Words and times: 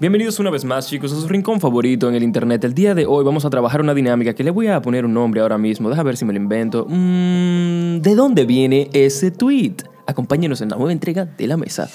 Bienvenidos 0.00 0.38
una 0.38 0.50
vez 0.50 0.64
más, 0.64 0.86
chicos, 0.86 1.12
a 1.12 1.20
su 1.20 1.26
rincón 1.26 1.58
favorito 1.58 2.08
en 2.08 2.14
el 2.14 2.22
internet. 2.22 2.62
El 2.62 2.72
día 2.72 2.94
de 2.94 3.04
hoy 3.04 3.24
vamos 3.24 3.44
a 3.44 3.50
trabajar 3.50 3.80
una 3.80 3.94
dinámica 3.94 4.32
que 4.32 4.44
le 4.44 4.52
voy 4.52 4.68
a 4.68 4.80
poner 4.80 5.04
un 5.04 5.12
nombre 5.12 5.40
ahora 5.40 5.58
mismo. 5.58 5.90
Deja 5.90 6.04
ver 6.04 6.16
si 6.16 6.24
me 6.24 6.32
lo 6.32 6.36
invento. 6.36 6.86
Mm, 6.88 7.98
¿De 8.00 8.14
dónde 8.14 8.44
viene 8.44 8.90
ese 8.92 9.32
tweet? 9.32 9.74
Acompáñenos 10.06 10.60
en 10.60 10.68
la 10.68 10.76
nueva 10.76 10.92
entrega 10.92 11.24
de 11.24 11.48
la 11.48 11.56
mesa. 11.56 11.88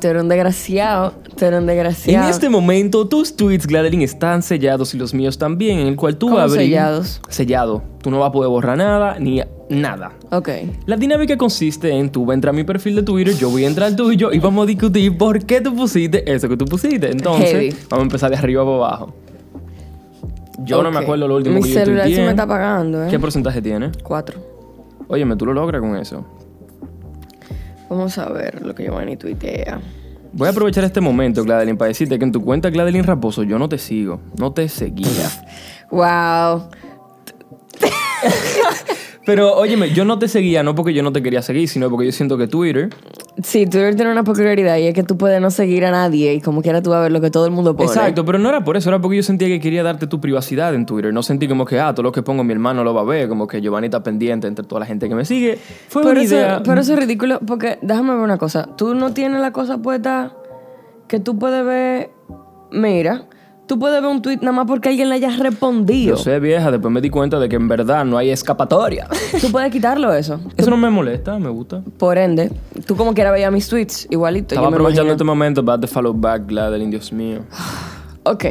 Tú 0.00 0.08
eres 0.08 0.22
un 0.22 0.28
desgraciado. 0.28 1.12
Tú 1.36 1.44
eres 1.44 1.58
un 1.58 1.68
En 1.70 1.76
desgraciado. 1.76 2.28
este 2.28 2.48
momento, 2.48 3.06
tus 3.06 3.36
tweets, 3.36 3.66
Gladeline, 3.66 4.02
están 4.02 4.42
sellados 4.42 4.94
y 4.94 4.98
los 4.98 5.14
míos 5.14 5.38
también, 5.38 5.78
en 5.78 5.86
el 5.86 5.96
cual 5.96 6.16
tú 6.16 6.26
¿Cómo 6.28 6.38
abres. 6.40 6.56
sellados? 6.56 7.20
Sellado. 7.28 7.82
Tú 8.02 8.10
no 8.10 8.18
vas 8.18 8.30
a 8.30 8.32
poder 8.32 8.48
borrar 8.50 8.76
nada 8.78 9.18
ni 9.20 9.42
nada. 9.68 10.12
Ok. 10.32 10.48
La 10.86 10.96
dinámica 10.96 11.36
consiste 11.36 11.90
en 11.90 12.10
tú 12.10 12.24
vas 12.24 12.32
a 12.32 12.34
entrar 12.34 12.52
a 12.54 12.56
mi 12.56 12.64
perfil 12.64 12.96
de 12.96 13.02
Twitter, 13.04 13.34
yo 13.36 13.50
voy 13.50 13.64
a 13.64 13.68
entrar 13.68 13.88
al 13.88 13.96
tuyo 13.96 14.32
y 14.32 14.38
vamos 14.38 14.64
a 14.64 14.66
discutir 14.66 15.16
por 15.16 15.44
qué 15.44 15.60
tú 15.60 15.76
pusiste 15.76 16.28
eso 16.32 16.48
que 16.48 16.56
tú 16.56 16.64
pusiste. 16.64 17.10
Entonces, 17.10 17.50
Heavy. 17.52 17.70
vamos 17.90 18.02
a 18.02 18.06
empezar 18.06 18.30
de 18.30 18.36
arriba 18.36 18.64
para 18.64 18.76
abajo. 18.76 19.14
Yo 20.64 20.82
no 20.82 20.90
me 20.90 20.98
acuerdo 20.98 21.26
lo 21.28 21.36
último 21.36 21.56
Mi 21.56 21.62
que 21.62 21.68
yo 21.70 21.74
celular 21.80 22.08
se 22.08 22.20
me 22.22 22.30
está 22.30 22.42
apagando, 22.42 23.04
¿eh? 23.04 23.08
¿Qué 23.10 23.18
porcentaje 23.18 23.62
tiene? 23.62 23.90
Cuatro. 24.02 24.38
Óyeme, 25.08 25.36
tú 25.36 25.46
lo 25.46 25.54
logras 25.54 25.80
con 25.80 25.96
eso. 25.96 26.24
Vamos 27.88 28.16
a 28.18 28.28
ver 28.28 28.64
lo 28.64 28.74
que 28.74 28.84
Giovanni 28.84 29.16
tuitea. 29.16 29.80
Voy 30.32 30.46
a 30.46 30.50
aprovechar 30.50 30.84
este 30.84 31.00
momento, 31.00 31.42
Gladeline, 31.42 31.76
para 31.76 31.88
decirte 31.88 32.18
que 32.18 32.24
en 32.24 32.32
tu 32.32 32.42
cuenta 32.42 32.70
Gladeline 32.70 33.04
Raposo 33.04 33.42
yo 33.42 33.58
no 33.58 33.68
te 33.68 33.78
sigo, 33.78 34.20
no 34.38 34.52
te 34.52 34.68
seguía. 34.68 35.28
Wow. 35.90 36.68
Pero 39.30 39.54
óyeme, 39.56 39.90
yo 39.90 40.04
no 40.04 40.18
te 40.18 40.26
seguía 40.26 40.62
no 40.62 40.74
porque 40.74 40.92
yo 40.92 41.02
no 41.04 41.12
te 41.12 41.22
quería 41.22 41.40
seguir, 41.40 41.68
sino 41.68 41.88
porque 41.88 42.06
yo 42.06 42.12
siento 42.12 42.36
que 42.36 42.48
Twitter 42.48 42.90
Sí, 43.42 43.64
Twitter 43.64 43.94
tiene 43.94 44.10
una 44.10 44.24
peculiaridad 44.24 44.76
y 44.78 44.88
es 44.88 44.94
que 44.94 45.04
tú 45.04 45.16
puedes 45.16 45.40
no 45.40 45.50
seguir 45.50 45.84
a 45.84 45.90
nadie 45.90 46.34
y 46.34 46.40
como 46.40 46.62
quiera 46.62 46.82
tú 46.82 46.90
vas 46.90 46.98
a 46.98 47.02
ver 47.02 47.12
lo 47.12 47.20
que 47.20 47.30
todo 47.30 47.46
el 47.46 47.52
mundo 47.52 47.76
pone. 47.76 47.88
Exacto, 47.88 48.24
pero 48.24 48.38
no 48.38 48.48
era 48.48 48.64
por 48.64 48.76
eso, 48.76 48.90
era 48.90 49.00
porque 49.00 49.16
yo 49.18 49.22
sentía 49.22 49.46
que 49.46 49.60
quería 49.60 49.82
darte 49.82 50.06
tu 50.08 50.20
privacidad 50.20 50.74
en 50.74 50.84
Twitter. 50.84 51.14
No 51.14 51.22
sentí 51.22 51.46
como 51.48 51.64
que, 51.64 51.78
ah, 51.78 51.94
todo 51.94 52.02
lo 52.02 52.12
que 52.12 52.22
pongo 52.22 52.44
mi 52.44 52.52
hermano 52.52 52.82
lo 52.84 52.92
va 52.92 53.02
a 53.02 53.04
ver, 53.04 53.28
como 53.28 53.46
que 53.46 53.60
Giovanni 53.62 53.86
está 53.86 54.02
pendiente 54.02 54.48
entre 54.48 54.64
toda 54.66 54.80
la 54.80 54.86
gente 54.86 55.08
que 55.08 55.14
me 55.14 55.24
sigue. 55.24 55.58
Fue 55.88 56.02
Pero 56.02 56.12
una 56.12 56.22
eso, 56.22 56.34
idea. 56.34 56.62
pero 56.64 56.80
eso 56.80 56.92
es 56.92 56.98
ridículo 56.98 57.38
porque 57.46 57.78
déjame 57.82 58.12
ver 58.14 58.20
una 58.22 58.36
cosa. 58.36 58.68
Tú 58.76 58.94
no 58.94 59.14
tienes 59.14 59.40
la 59.40 59.52
cosa 59.52 59.78
puesta 59.78 60.34
que 61.08 61.20
tú 61.20 61.38
puedes 61.38 61.64
ver. 61.64 62.10
Mira, 62.72 63.26
tú 63.70 63.78
puedes 63.78 64.02
ver 64.02 64.10
un 64.10 64.20
tweet 64.20 64.38
nada 64.38 64.50
más 64.50 64.66
porque 64.66 64.88
alguien 64.88 65.08
le 65.08 65.14
haya 65.14 65.30
respondido. 65.30 66.16
Yo 66.16 66.20
sé, 66.20 66.40
vieja, 66.40 66.72
después 66.72 66.92
me 66.92 67.00
di 67.00 67.08
cuenta 67.08 67.38
de 67.38 67.48
que 67.48 67.54
en 67.54 67.68
verdad 67.68 68.04
no 68.04 68.18
hay 68.18 68.30
escapatoria. 68.30 69.06
Tú 69.40 69.52
puedes 69.52 69.70
quitarlo 69.70 70.12
eso. 70.12 70.40
Eso 70.56 70.70
no 70.70 70.76
me 70.76 70.90
molesta, 70.90 71.38
me 71.38 71.50
gusta. 71.50 71.80
Por 71.96 72.18
ende, 72.18 72.50
tú 72.84 72.96
como 72.96 73.14
quiera 73.14 73.30
veías 73.30 73.52
mis 73.52 73.68
tweets, 73.68 74.08
igualito. 74.10 74.56
Estaba 74.56 74.66
yo 74.66 74.70
me 74.72 74.76
aprovechando 74.76 75.02
imagino. 75.02 75.12
este 75.12 75.24
momento 75.24 75.64
para 75.64 75.76
darte 75.78 75.86
follow 75.86 76.12
back, 76.12 76.48
Gladeline, 76.48 76.90
Dios 76.90 77.12
mío. 77.12 77.42
Ok, 78.22 78.44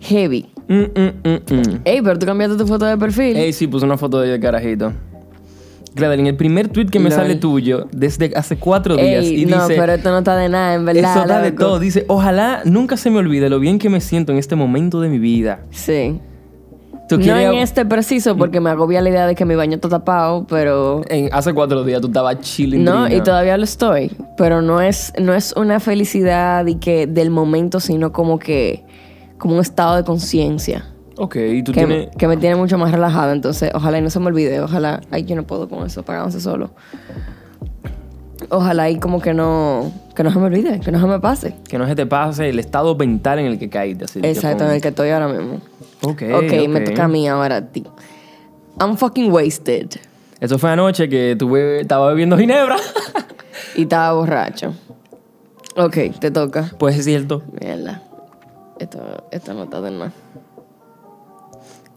heavy. 0.00 0.46
Mm, 0.66 0.74
mm, 0.74 1.12
mm, 1.22 1.54
mm. 1.54 1.80
Ey, 1.84 2.02
pero 2.02 2.18
tú 2.18 2.26
cambiaste 2.26 2.56
tu 2.56 2.66
foto 2.66 2.86
de 2.86 2.96
perfil. 2.96 3.36
Ey, 3.36 3.52
sí, 3.52 3.68
puse 3.68 3.86
una 3.86 3.96
foto 3.96 4.18
de 4.18 4.40
carajito. 4.40 4.92
Gladeline, 5.94 6.26
el 6.28 6.36
primer 6.36 6.68
tweet 6.68 6.86
que 6.86 6.98
me 6.98 7.10
Lol. 7.10 7.18
sale 7.18 7.34
tuyo 7.36 7.86
desde 7.92 8.32
hace 8.34 8.56
cuatro 8.56 8.96
días 8.96 9.24
Ey, 9.24 9.42
y 9.42 9.46
no, 9.46 9.66
dice... 9.66 9.78
pero 9.78 9.92
esto 9.92 10.10
no 10.10 10.18
está 10.18 10.36
de 10.36 10.48
nada, 10.48 10.74
en 10.74 10.84
verdad. 10.84 11.16
Eso 11.16 11.26
da 11.26 11.40
de 11.40 11.52
todo. 11.52 11.78
Dice, 11.78 12.04
ojalá 12.08 12.62
nunca 12.64 12.96
se 12.96 13.10
me 13.10 13.18
olvide 13.18 13.50
lo 13.50 13.60
bien 13.60 13.78
que 13.78 13.88
me 13.88 14.00
siento 14.00 14.32
en 14.32 14.38
este 14.38 14.56
momento 14.56 15.00
de 15.00 15.08
mi 15.08 15.18
vida. 15.18 15.60
Sí. 15.70 16.18
¿Tú 17.08 17.18
No 17.18 17.36
en 17.36 17.54
este 17.54 17.84
preciso, 17.84 18.36
porque 18.38 18.60
me 18.60 18.70
agobia 18.70 19.02
la 19.02 19.10
idea 19.10 19.26
de 19.26 19.34
que 19.34 19.44
mi 19.44 19.54
baño 19.54 19.74
está 19.74 19.88
tapado, 19.90 20.46
pero... 20.48 21.02
En- 21.08 21.28
hace 21.32 21.52
cuatro 21.52 21.84
días 21.84 22.00
tú 22.00 22.06
estabas 22.06 22.40
chilling. 22.40 22.82
No, 22.82 23.06
y 23.06 23.20
todavía 23.20 23.58
lo 23.58 23.64
estoy. 23.64 24.12
Pero 24.38 24.62
no 24.62 24.80
es, 24.80 25.12
no 25.20 25.34
es 25.34 25.52
una 25.56 25.78
felicidad 25.78 26.64
y 26.66 26.76
que 26.76 27.06
del 27.06 27.30
momento, 27.30 27.80
sino 27.80 28.12
como 28.12 28.38
que... 28.38 28.84
Como 29.36 29.56
un 29.56 29.60
estado 29.60 29.96
de 29.96 30.04
conciencia. 30.04 30.86
Ok, 31.16 31.36
y 31.36 31.62
tú 31.62 31.72
Que, 31.72 31.86
tienes... 31.86 32.08
que 32.16 32.26
me 32.28 32.36
tiene 32.36 32.56
mucho 32.56 32.78
más 32.78 32.90
relajado. 32.92 33.32
Entonces, 33.32 33.70
ojalá 33.74 33.98
y 33.98 34.02
no 34.02 34.10
se 34.10 34.18
me 34.20 34.26
olvide. 34.26 34.60
Ojalá... 34.60 35.00
Ay, 35.10 35.24
yo 35.24 35.36
no 35.36 35.42
puedo 35.44 35.68
con 35.68 35.86
eso, 35.86 36.02
pagándose 36.02 36.40
solo. 36.40 36.70
Ojalá 38.48 38.90
y 38.90 38.98
como 38.98 39.20
que 39.20 39.34
no... 39.34 39.92
Que 40.14 40.22
no 40.24 40.32
se 40.32 40.38
me 40.38 40.46
olvide, 40.46 40.80
que 40.80 40.90
no 40.90 41.00
se 41.00 41.06
me 41.06 41.20
pase. 41.20 41.54
Que 41.68 41.78
no 41.78 41.86
se 41.86 41.94
te 41.94 42.06
pase 42.06 42.48
el 42.48 42.58
estado 42.58 42.94
mental 42.96 43.38
en 43.38 43.46
el 43.46 43.58
que 43.58 43.68
caíste. 43.70 44.04
así, 44.04 44.20
Exacto, 44.22 44.64
en 44.64 44.72
el 44.72 44.80
que 44.80 44.88
estoy 44.88 45.10
ahora 45.10 45.28
mismo. 45.28 45.60
como- 46.00 46.12
Ok, 46.14 46.22
ok, 46.34 46.68
me 46.68 46.80
toca 46.80 47.04
a 47.04 47.08
mí 47.08 47.28
ahora 47.28 47.56
a 47.56 47.62
ti. 47.68 47.84
I'm 48.80 48.96
fucking 48.96 49.30
wasted. 49.30 49.88
Eso 50.40 50.58
fue 50.58 50.70
anoche 50.70 51.08
que 51.08 51.36
tuve, 51.38 51.80
estaba 51.82 52.08
bebiendo 52.08 52.36
ginebra. 52.36 52.76
Y 53.76 53.82
estaba 53.82 54.12
borracho. 54.12 54.74
Ok, 55.76 55.96
te 56.18 56.30
toca. 56.30 56.70
pues 56.78 56.98
es 56.98 57.04
cierto. 57.06 57.42
Mierda. 57.58 58.02
Esto, 58.78 58.98
esto 59.30 59.54
no 59.54 59.62
está 59.64 59.80
de 59.80 59.90
nada. 59.92 60.12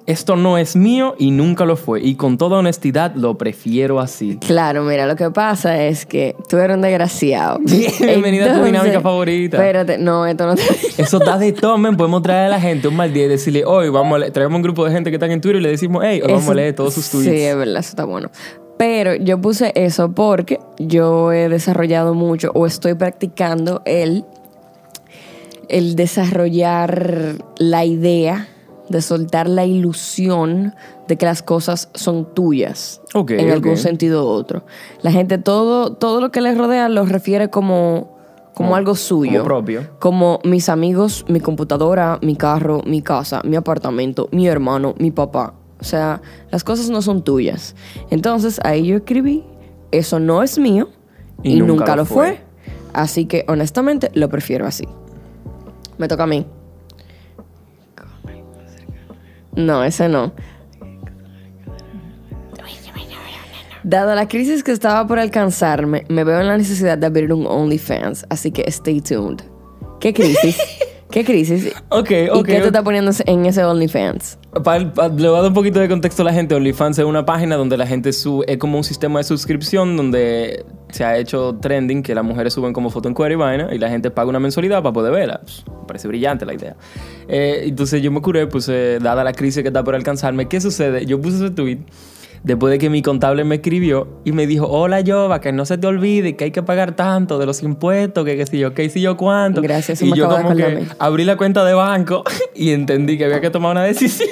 Esto 0.08 0.36
no 0.36 0.60
es 0.60 0.76
mío 0.76 1.16
y 1.18 1.32
nunca 1.32 1.66
lo 1.66 1.76
fue. 1.76 2.00
Y 2.00 2.14
con 2.14 2.38
toda 2.38 2.60
honestidad 2.60 3.16
lo 3.16 3.40
prefiero 3.40 4.00
así. 4.00 4.38
Claro, 4.38 4.84
mira, 4.84 5.08
lo 5.08 5.16
que 5.16 5.32
pasa 5.32 5.82
es 5.82 6.06
que 6.06 6.36
tú 6.48 6.58
eres 6.58 6.76
un 6.76 6.84
desgraciado. 6.84 7.58
Bienvenida 8.00 8.54
a 8.54 8.60
tu 8.60 8.66
dinámica 8.66 9.02
favorita. 9.02 9.58
Espérate, 9.58 9.98
no, 9.98 10.28
esto 10.28 10.46
no 10.46 10.56
te... 10.56 10.62
Eso 11.02 11.18
da 11.18 11.40
de 11.40 11.54
todo, 11.54 11.80
men. 11.80 11.98
Podemos 11.98 12.22
traer 12.22 12.46
a 12.46 12.50
la 12.50 12.62
gente 12.62 12.88
un 12.88 12.96
mal 12.96 13.12
día 13.12 13.26
y 13.26 13.30
decirle, 13.30 13.66
hoy 13.66 13.90
vamos 13.90 14.16
a 14.18 14.20
leer. 14.20 14.32
Traemos 14.32 14.56
un 14.58 14.62
grupo 14.62 14.86
de 14.86 14.92
gente 14.92 15.10
que 15.10 15.16
están 15.16 15.32
en 15.32 15.42
Twitter 15.42 15.60
y 15.60 15.64
le 15.64 15.70
decimos, 15.70 16.04
hey, 16.06 16.22
hoy 16.24 16.34
vamos 16.34 16.50
a 16.50 16.54
leer 16.54 16.76
todos 16.76 16.94
sus 16.94 17.10
tweets. 17.10 17.32
Sí, 17.32 17.42
es 17.42 17.58
verdad, 17.58 17.78
eso 17.78 17.90
está 17.90 18.06
bueno. 18.06 18.30
Pero 18.78 19.16
yo 19.16 19.42
puse 19.42 19.72
eso 19.74 20.12
porque 20.12 20.60
yo 20.78 21.32
he 21.32 21.50
desarrollado 21.50 22.14
mucho 22.14 22.52
o 22.54 22.68
estoy 22.68 22.94
practicando 22.94 23.82
el, 23.86 24.24
el 25.68 25.96
desarrollar 25.96 27.38
la 27.58 27.86
idea 27.86 28.50
de 28.90 29.02
soltar 29.02 29.50
la 29.50 29.66
ilusión 29.66 30.76
de 31.08 31.18
que 31.18 31.26
las 31.26 31.42
cosas 31.42 31.90
son 31.94 32.34
tuyas 32.34 33.02
en 33.30 33.52
algún 33.52 33.78
sentido 33.78 34.26
u 34.26 34.28
otro. 34.30 34.64
La 35.02 35.12
gente 35.12 35.38
todo, 35.38 35.94
todo 35.94 36.22
lo 36.22 36.32
que 36.32 36.42
les 36.42 36.58
rodea 36.58 36.88
lo 36.90 37.06
refiere 37.06 37.50
como, 37.50 38.16
como 38.54 38.70
Como- 38.70 38.76
algo 38.76 38.96
suyo. 38.96 39.32
como 39.40 39.44
propio. 39.46 39.88
Como 40.00 40.40
mis 40.44 40.70
amigos, 40.70 41.26
mi 41.28 41.40
computadora, 41.40 42.20
mi 42.22 42.36
carro, 42.36 42.82
mi 42.86 43.02
casa, 43.02 43.42
mi 43.44 43.56
apartamento, 43.56 44.30
mi 44.32 44.48
hermano, 44.48 44.94
mi 45.00 45.12
papá. 45.12 45.54
O 45.80 45.84
sea, 45.84 46.22
las 46.52 46.64
cosas 46.64 46.90
no 46.90 47.02
son 47.02 47.24
tuyas. 47.24 47.76
Entonces 48.10 48.60
ahí 48.64 48.88
yo 48.88 48.98
escribí, 48.98 49.44
eso 49.92 50.20
no 50.20 50.42
es 50.42 50.58
mío 50.58 50.90
Y 51.44 51.54
y, 51.54 51.60
nunca 51.60 51.74
nunca, 51.74 51.96
lo 51.96 52.02
lo 52.04 52.06
fue. 52.06 52.26
fue. 52.28 52.40
Así 52.94 53.26
que 53.26 53.44
honestamente 53.50 54.10
lo 54.14 54.30
prefiero 54.30 54.66
así. 54.66 54.88
Me 55.98 56.08
toca 56.08 56.24
a 56.24 56.28
mí. 56.28 56.46
No, 59.56 59.84
ese 59.84 60.10
no. 60.10 60.34
Dada 63.84 64.16
la 64.16 64.28
crisis 64.28 64.64
que 64.64 64.72
estaba 64.72 65.06
por 65.06 65.20
alcanzarme, 65.20 66.06
me 66.10 66.24
veo 66.24 66.42
en 66.42 66.48
la 66.48 66.58
necesidad 66.58 66.98
de 66.98 67.06
abrir 67.06 67.32
un 67.32 67.46
OnlyFans, 67.46 68.26
así 68.30 68.52
que 68.52 68.64
stay 68.68 69.00
tuned. 69.00 69.42
¿Qué 70.00 70.12
crisis? 70.12 70.58
¿Qué 71.12 71.24
crisis? 71.24 71.72
Ok, 71.90 72.10
¿Y 72.10 72.30
ok. 72.30 72.46
qué 72.46 72.62
te 72.62 72.66
está 72.68 72.84
poniendo 72.84 73.12
en 73.28 73.46
ese 73.46 73.64
OnlyFans? 73.64 74.40
Le 74.56 74.62
voy 74.62 75.38
a 75.38 75.42
dar 75.42 75.48
un 75.48 75.54
poquito 75.54 75.82
de 75.82 75.90
contexto 75.90 76.22
a 76.22 76.26
la 76.26 76.34
gente. 76.34 76.56
OnlyFans 76.56 77.00
es 77.00 77.06
una 77.06 77.26
página 77.26 77.58
donde 77.58 77.76
la 77.76 77.86
gente 77.86 78.14
sube, 78.14 78.46
es 78.48 78.58
como 78.58 78.78
un 78.78 78.86
sistema 78.86 79.20
de 79.20 79.26
suscripción 79.26 79.98
donde 79.98 80.66
se 80.92 81.04
ha 81.04 81.18
hecho 81.18 81.58
trending 81.62 82.02
que 82.02 82.16
las 82.16 82.24
mujeres 82.24 82.54
suben 82.54 82.72
como 82.72 82.90
foto 82.90 83.10
en 83.10 83.14
cuero 83.14 83.34
y 83.34 83.38
vaina 83.38 83.68
y 83.74 83.78
la 83.78 83.90
gente 83.90 84.12
paga 84.12 84.30
una 84.30 84.40
mensualidad 84.40 84.82
para 84.82 84.94
poder 84.94 85.12
verla. 85.12 85.42
Pues, 85.42 85.66
me 85.68 85.86
parece 85.86 86.08
brillante 86.08 86.46
la 86.46 86.54
idea. 86.54 86.78
Eh, 87.28 87.64
entonces 87.66 88.02
yo 88.02 88.12
me 88.12 88.22
curé, 88.22 88.48
puse, 88.48 89.00
dada 89.00 89.26
la 89.26 89.34
crisis 89.34 89.62
que 89.62 89.68
está 89.68 89.84
por 89.84 89.94
alcanzarme, 89.94 90.48
¿qué 90.48 90.62
sucede? 90.62 91.06
Yo 91.06 91.20
puse 91.20 91.36
ese 91.36 91.50
tweet 91.52 91.80
después 92.46 92.72
de 92.72 92.78
que 92.78 92.90
mi 92.92 93.02
contable 93.02 93.44
me 93.44 93.56
escribió 93.56 94.08
y 94.24 94.32
me 94.32 94.46
dijo, 94.46 94.68
hola 94.68 95.02
Jova, 95.06 95.42
que 95.42 95.52
no 95.52 95.66
se 95.66 95.80
te 95.80 95.88
olvide 95.88 96.36
que 96.36 96.46
hay 96.46 96.52
que 96.52 96.62
pagar 96.62 96.96
tanto 96.96 97.40
de 97.40 97.48
los 97.48 97.64
impuestos, 97.64 98.24
que 98.24 98.38
qué 98.38 98.46
sé 98.46 98.60
yo, 98.60 98.74
qué 98.74 98.88
sé 98.88 99.02
yo 99.02 99.18
cuánto. 99.18 99.62
Gracias, 99.62 100.02
y 100.04 100.12
me 100.12 100.18
yo 100.18 100.30
como 100.30 100.56
que 100.56 100.86
abrí 101.00 101.26
la 101.26 101.38
cuenta 101.38 101.66
de 101.66 101.74
banco 101.74 102.24
y 102.56 102.70
entendí 102.70 103.18
que 103.18 103.26
había 103.26 103.42
que 103.42 103.50
tomar 103.50 103.72
una 103.72 103.84
decisión. 103.84 104.30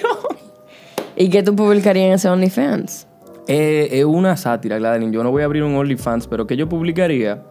¿Y 1.16 1.30
qué 1.30 1.44
tú 1.44 1.56
publicarías 1.56 2.08
en 2.08 2.14
ese 2.14 2.30
OnlyFans? 2.30 3.08
Eh, 3.48 3.90
es 3.92 4.06
una 4.06 4.38
sátira, 4.38 4.78
Gladeline. 4.78 5.12
Yo 5.12 5.24
no 5.24 5.32
voy 5.32 5.42
a 5.42 5.46
abrir 5.46 5.64
un 5.64 5.76
OnlyFans, 5.76 6.28
pero 6.28 6.48
que 6.48 6.56
yo 6.56 6.68
publicaría. 6.68 7.42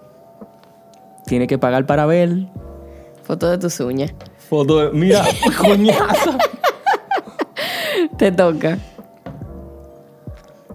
Tiene 1.27 1.47
que 1.47 1.59
pagar 1.59 1.87
para 1.87 2.07
ver. 2.07 2.47
Foto 3.23 3.51
de 3.51 3.59
tus 3.59 3.79
uñas. 3.81 4.13
Foto 4.49 4.79
de. 4.79 4.99
Mira, 4.99 5.25
coñazo. 5.59 6.37
Te 8.19 8.33
toca. 8.33 8.79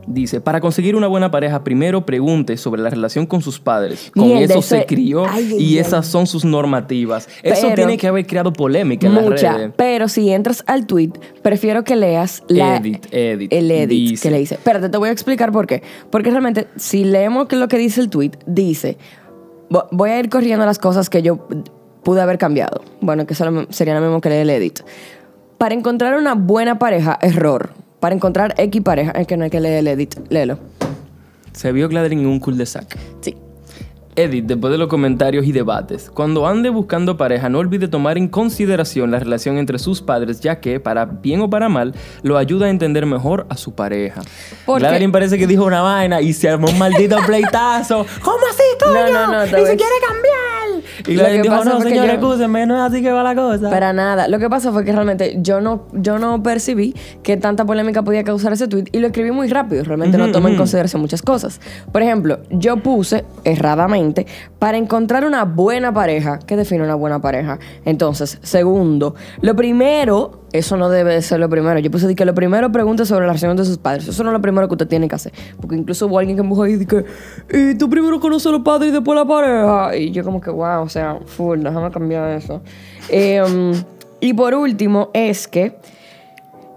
Dice, 0.10 0.40
para 0.40 0.62
conseguir 0.62 0.96
una 0.96 1.08
buena 1.08 1.30
pareja, 1.32 1.66
primero 1.66 2.06
pregunte 2.06 2.56
sobre 2.56 2.82
la 2.82 2.90
relación 2.90 3.26
con 3.26 3.42
sus 3.42 3.60
padres. 3.60 4.10
Con 4.14 4.26
Mierda, 4.28 4.46
eso 4.46 4.60
eso 4.60 4.62
se 4.70 4.80
es- 4.80 4.86
crió 4.86 5.26
Ay, 5.28 5.54
y 5.60 5.64
ay. 5.74 5.80
esas 5.80 6.08
son 6.08 6.26
sus 6.28 6.46
normativas. 6.46 7.28
eso 7.44 7.68
tiene 7.76 7.98
que 7.98 8.08
haber 8.08 8.26
creado 8.26 8.54
polémica 8.54 9.06
en 9.06 9.16
las 9.16 9.26
Mucha. 9.26 9.54
redes. 9.58 9.72
Pero 9.76 10.08
si 10.08 10.30
entras 10.32 10.64
al 10.66 10.86
tweet, 10.88 11.12
prefiero 11.42 11.84
que 11.84 11.98
leas 11.98 12.42
la, 12.48 12.78
Edit, 12.78 13.06
edit. 13.12 13.52
el 13.52 13.70
edit 13.70 13.90
Dice. 13.90 14.24
que 14.24 14.32
le 14.32 14.40
dice. 14.40 14.56
Espérate, 14.56 14.88
te 14.88 14.98
voy 14.98 15.10
a 15.10 15.12
explicar 15.12 15.52
por 15.52 15.68
qué. 15.68 15.84
Porque 16.10 16.32
realmente, 16.32 16.68
si 16.78 17.04
leemos 17.04 17.52
lo 17.52 17.68
que 17.68 17.78
dice 17.78 18.00
el 18.00 18.10
tweet, 18.10 18.32
dice: 18.46 18.98
vo- 19.70 19.88
Voy 19.92 20.12
a 20.12 20.20
ir 20.22 20.30
corrigiendo 20.30 20.66
las 20.66 20.80
cosas 20.80 21.10
que 21.10 21.22
yo 21.22 21.48
pude 22.04 22.22
haber 22.22 22.38
cambiado. 22.38 22.82
Bueno, 23.02 23.26
que 23.28 23.34
eso 23.34 23.50
lo- 23.52 23.68
sería 23.74 23.94
lo 23.94 24.00
mismo 24.00 24.22
que 24.22 24.30
leer 24.30 24.44
el 24.44 24.50
edit. 24.52 24.80
Para 25.58 25.74
encontrar 25.76 26.18
una 26.18 26.34
buena 26.36 26.80
pareja, 26.80 27.20
error. 27.22 27.72
Para 28.00 28.14
encontrar 28.16 28.54
X 28.58 28.82
pareja, 28.82 29.12
es 29.12 29.28
que 29.28 29.38
no 29.38 29.44
hay 29.44 29.50
que 29.50 29.60
leer 29.60 29.80
el 29.80 29.88
edit. 29.88 30.16
Léelo. 30.30 30.60
Se 31.54 31.72
vio 31.72 31.90
Gladrin 31.90 32.20
en 32.20 32.28
un 32.28 32.40
cul-de-sac. 32.40 32.98
Sí. 33.22 33.36
Edit, 34.16 34.46
después 34.46 34.72
de 34.72 34.80
los 34.80 34.88
comentarios 34.88 35.46
y 35.46 35.52
debates. 35.52 36.10
Cuando 36.12 36.48
ande 36.48 36.70
buscando 36.70 37.18
pareja, 37.18 37.50
no 37.50 37.60
olvide 37.60 37.88
tomar 37.88 38.18
en 38.18 38.28
consideración 38.28 39.12
la 39.12 39.20
relación 39.20 39.60
entre 39.60 39.78
sus 39.78 40.02
padres, 40.02 40.40
ya 40.42 40.60
que, 40.60 40.80
para 40.80 41.06
bien 41.06 41.42
o 41.42 41.50
para 41.50 41.70
mal, 41.70 41.94
lo 42.24 42.38
ayuda 42.38 42.66
a 42.66 42.70
entender 42.70 43.06
mejor 43.06 43.46
a 43.50 43.58
su 43.58 43.76
pareja. 43.76 44.22
Gladrin 44.66 45.12
parece 45.12 45.38
que 45.38 45.46
dijo 45.46 45.66
una 45.66 45.82
vaina 45.82 46.22
y 46.22 46.34
se 46.34 46.50
armó 46.50 46.68
un 46.68 46.80
maldito 46.80 47.18
pleitazo. 47.28 48.06
¿Cómo 48.24 48.40
así, 48.50 48.64
coño? 48.84 48.94
No, 48.94 49.28
no, 49.28 49.32
no, 49.34 49.46
¡Y 49.46 49.50
se 49.50 49.76
quiere 49.76 49.96
cambiar! 50.08 50.67
Y 51.00 51.16
que 51.18 51.42
dijo, 51.42 51.64
no, 51.64 51.78
fue 51.78 51.84
que 51.86 51.90
señor, 51.90 52.06
yo- 52.08 52.14
escúcheme, 52.14 52.66
no 52.66 52.76
es 52.76 52.92
así 52.92 53.02
que 53.02 53.12
va 53.12 53.24
la 53.24 53.36
cosa. 53.36 53.70
Para 53.70 53.94
nada. 53.94 54.28
Lo 54.28 54.40
que 54.40 54.50
pasa 54.50 54.72
fue 54.72 54.84
que 54.86 54.92
realmente 54.92 55.38
yo 55.42 55.62
no, 55.62 55.86
yo 55.94 56.18
no 56.20 56.42
percibí 56.44 56.94
que 57.24 57.38
tanta 57.38 57.66
polémica 57.66 58.04
podía 58.04 58.24
causar 58.24 58.54
ese 58.54 58.68
tweet 58.68 58.86
y 58.92 59.00
lo 59.00 59.08
escribí 59.08 59.32
muy 59.32 59.48
rápido. 59.48 59.84
Realmente 59.84 60.18
no 60.18 60.26
Ujú, 60.26 60.34
tomé 60.34 60.48
en 60.50 60.54
ujú. 60.56 60.62
consideración 60.62 61.02
muchas 61.02 61.22
cosas. 61.22 61.60
Por 61.92 62.02
ejemplo, 62.02 62.40
yo 62.52 62.78
puse 62.78 63.26
erradamente 63.44 64.26
para 64.60 64.78
encontrar 64.78 65.26
una 65.26 65.44
buena 65.46 65.94
pareja. 65.94 66.40
¿Qué 66.46 66.56
define 66.56 66.84
una 66.84 66.96
buena 66.96 67.20
pareja? 67.20 67.60
Entonces, 67.86 68.40
segundo, 68.42 69.16
lo 69.42 69.56
primero, 69.56 70.44
eso 70.54 70.78
no 70.78 70.90
debe 70.90 71.14
de 71.14 71.22
ser 71.22 71.40
lo 71.40 71.50
primero. 71.50 71.80
Yo 71.80 71.92
puse 71.92 72.14
que 72.16 72.26
lo 72.26 72.34
primero 72.34 72.72
pregunte 72.72 73.06
sobre 73.06 73.22
la 73.22 73.34
relación 73.34 73.58
de 73.58 73.66
sus 73.66 73.78
padres. 73.78 74.08
Eso 74.08 74.24
no 74.24 74.30
es 74.30 74.34
lo 74.34 74.42
primero 74.42 74.68
que 74.68 74.76
usted 74.76 74.88
tiene 74.88 75.08
que 75.08 75.16
hacer. 75.16 75.34
Porque 75.60 75.76
incluso 75.76 76.08
hubo 76.08 76.20
alguien 76.20 76.38
que 76.38 76.44
dijo 76.44 76.64
ahí 76.64 76.76
de 76.76 76.86
que 76.86 77.06
"Eh, 77.50 77.76
tú 77.78 77.90
primero 77.90 78.20
conoces 78.20 78.48
a 78.48 78.52
los 78.52 78.62
padres 78.62 78.90
y 78.90 78.92
después 78.94 79.18
la 79.18 79.26
pareja. 79.26 79.96
Y 79.98 80.12
yo 80.12 80.24
como 80.24 80.40
que, 80.40 80.50
wow, 80.50 80.84
o 80.84 80.90
sea, 80.90 81.20
full, 81.26 81.60
déjame 81.60 81.92
cambiar 81.92 82.32
eso. 82.32 82.62
Em, 83.10 83.74
y 84.20 84.34
por 84.34 84.54
último, 84.54 85.10
es 85.14 85.48
que 85.48 85.78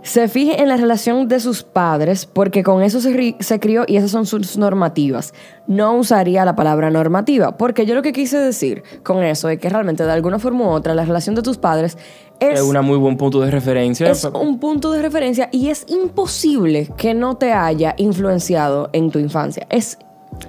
se 0.03 0.29
fije 0.29 0.63
en 0.63 0.69
la 0.69 0.77
relación 0.77 1.29
de 1.29 1.41
sus 1.41 1.63
padres 1.63 2.25
porque 2.25 2.63
con 2.63 2.83
eso 2.83 3.01
se, 3.01 3.37
se 3.39 3.61
crió 3.61 3.85
y 3.87 3.97
esas 3.97 4.11
son 4.11 4.27
sus 4.27 4.57
normativas. 4.57 5.35
No 5.67 5.95
usaría 5.95 6.45
la 6.45 6.57
palabra 6.57 6.91
normativa 6.91 7.57
porque 7.57 7.85
yo 7.85 7.95
lo 7.95 8.03
que 8.03 8.13
quise 8.13 8.39
decir 8.39 8.83
con 9.03 9.23
eso 9.23 9.49
es 9.51 9.59
que 9.59 9.69
realmente 9.69 10.05
de 10.05 10.13
alguna 10.13 10.39
forma 10.39 10.65
u 10.65 10.69
otra 10.71 10.95
la 10.95 11.05
relación 11.05 11.35
de 11.35 11.43
tus 11.43 11.59
padres 11.59 11.99
es, 12.41 12.59
Es 12.61 12.65
un 12.65 12.85
muy 12.85 12.97
buen 12.99 13.17
punto 13.17 13.41
de 13.41 13.51
referencia. 13.51 14.11
es 14.11 14.25
un 14.25 14.59
punto 14.59 14.91
de 14.93 15.03
referencia 15.03 15.49
y 15.53 15.69
es 15.69 15.85
imposible 15.89 16.89
que 16.97 17.15
no 17.15 17.37
te 17.37 17.53
haya 17.53 17.95
influenciado 17.99 18.91
en 18.93 19.11
tu 19.11 19.19
infancia. 19.19 19.67
Es 19.71 19.99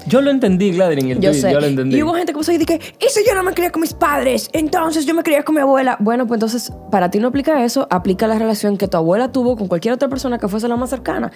Yo 0.07 0.21
lo 0.21 0.31
entendí, 0.31 0.71
Gladrin, 0.71 1.09
el 1.11 1.19
yo 1.19 1.31
tweet, 1.31 1.41
sé. 1.41 1.51
yo 1.51 1.59
lo 1.59 1.65
entendí. 1.67 1.97
Y 1.97 2.03
hubo 2.03 2.13
gente 2.13 2.31
que 2.31 2.37
puso 2.37 2.51
ahí 2.51 2.57
de 2.57 2.65
que, 2.65 2.75
¿y 2.75 3.09
si 3.09 3.25
yo 3.27 3.35
no 3.35 3.43
me 3.43 3.53
crié 3.53 3.71
con 3.71 3.81
mis 3.81 3.93
padres? 3.93 4.49
Entonces 4.53 5.05
yo 5.05 5.13
me 5.13 5.21
crié 5.23 5.43
con 5.43 5.53
mi 5.55 5.61
abuela. 5.61 5.97
Bueno, 5.99 6.25
pues 6.27 6.37
entonces, 6.37 6.71
para 6.91 7.11
ti 7.11 7.19
no 7.19 7.27
aplica 7.27 7.63
eso, 7.65 7.87
aplica 7.89 8.25
la 8.27 8.39
relación 8.39 8.77
que 8.77 8.87
tu 8.87 8.95
abuela 8.97 9.31
tuvo 9.31 9.57
con 9.57 9.67
cualquier 9.67 9.93
otra 9.93 10.07
persona 10.07 10.37
que 10.37 10.47
fuese 10.47 10.67
la 10.69 10.77
más 10.77 10.89
cercana. 10.89 11.31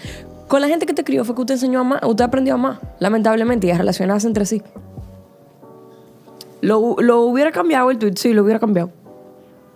Con 0.48 0.62
la 0.62 0.68
gente 0.70 0.86
que 0.86 0.94
te 0.94 1.04
crió 1.04 1.26
fue 1.26 1.36
que 1.36 1.42
usted 1.42 1.56
enseñó 1.56 1.80
a 1.80 1.82
amar, 1.82 2.06
usted 2.06 2.24
aprendió 2.24 2.54
a 2.54 2.56
amar, 2.58 2.80
lamentablemente, 3.00 3.68
y 3.68 3.72
a 3.72 3.78
relacionarse 3.78 4.28
entre 4.28 4.46
sí. 4.46 4.62
Lo, 6.62 6.96
lo 7.00 7.22
hubiera 7.22 7.52
cambiado 7.52 7.92
el 7.92 7.98
tweet, 7.98 8.14
sí, 8.16 8.34
lo 8.34 8.44
hubiera 8.44 8.60
cambiado. 8.60 8.90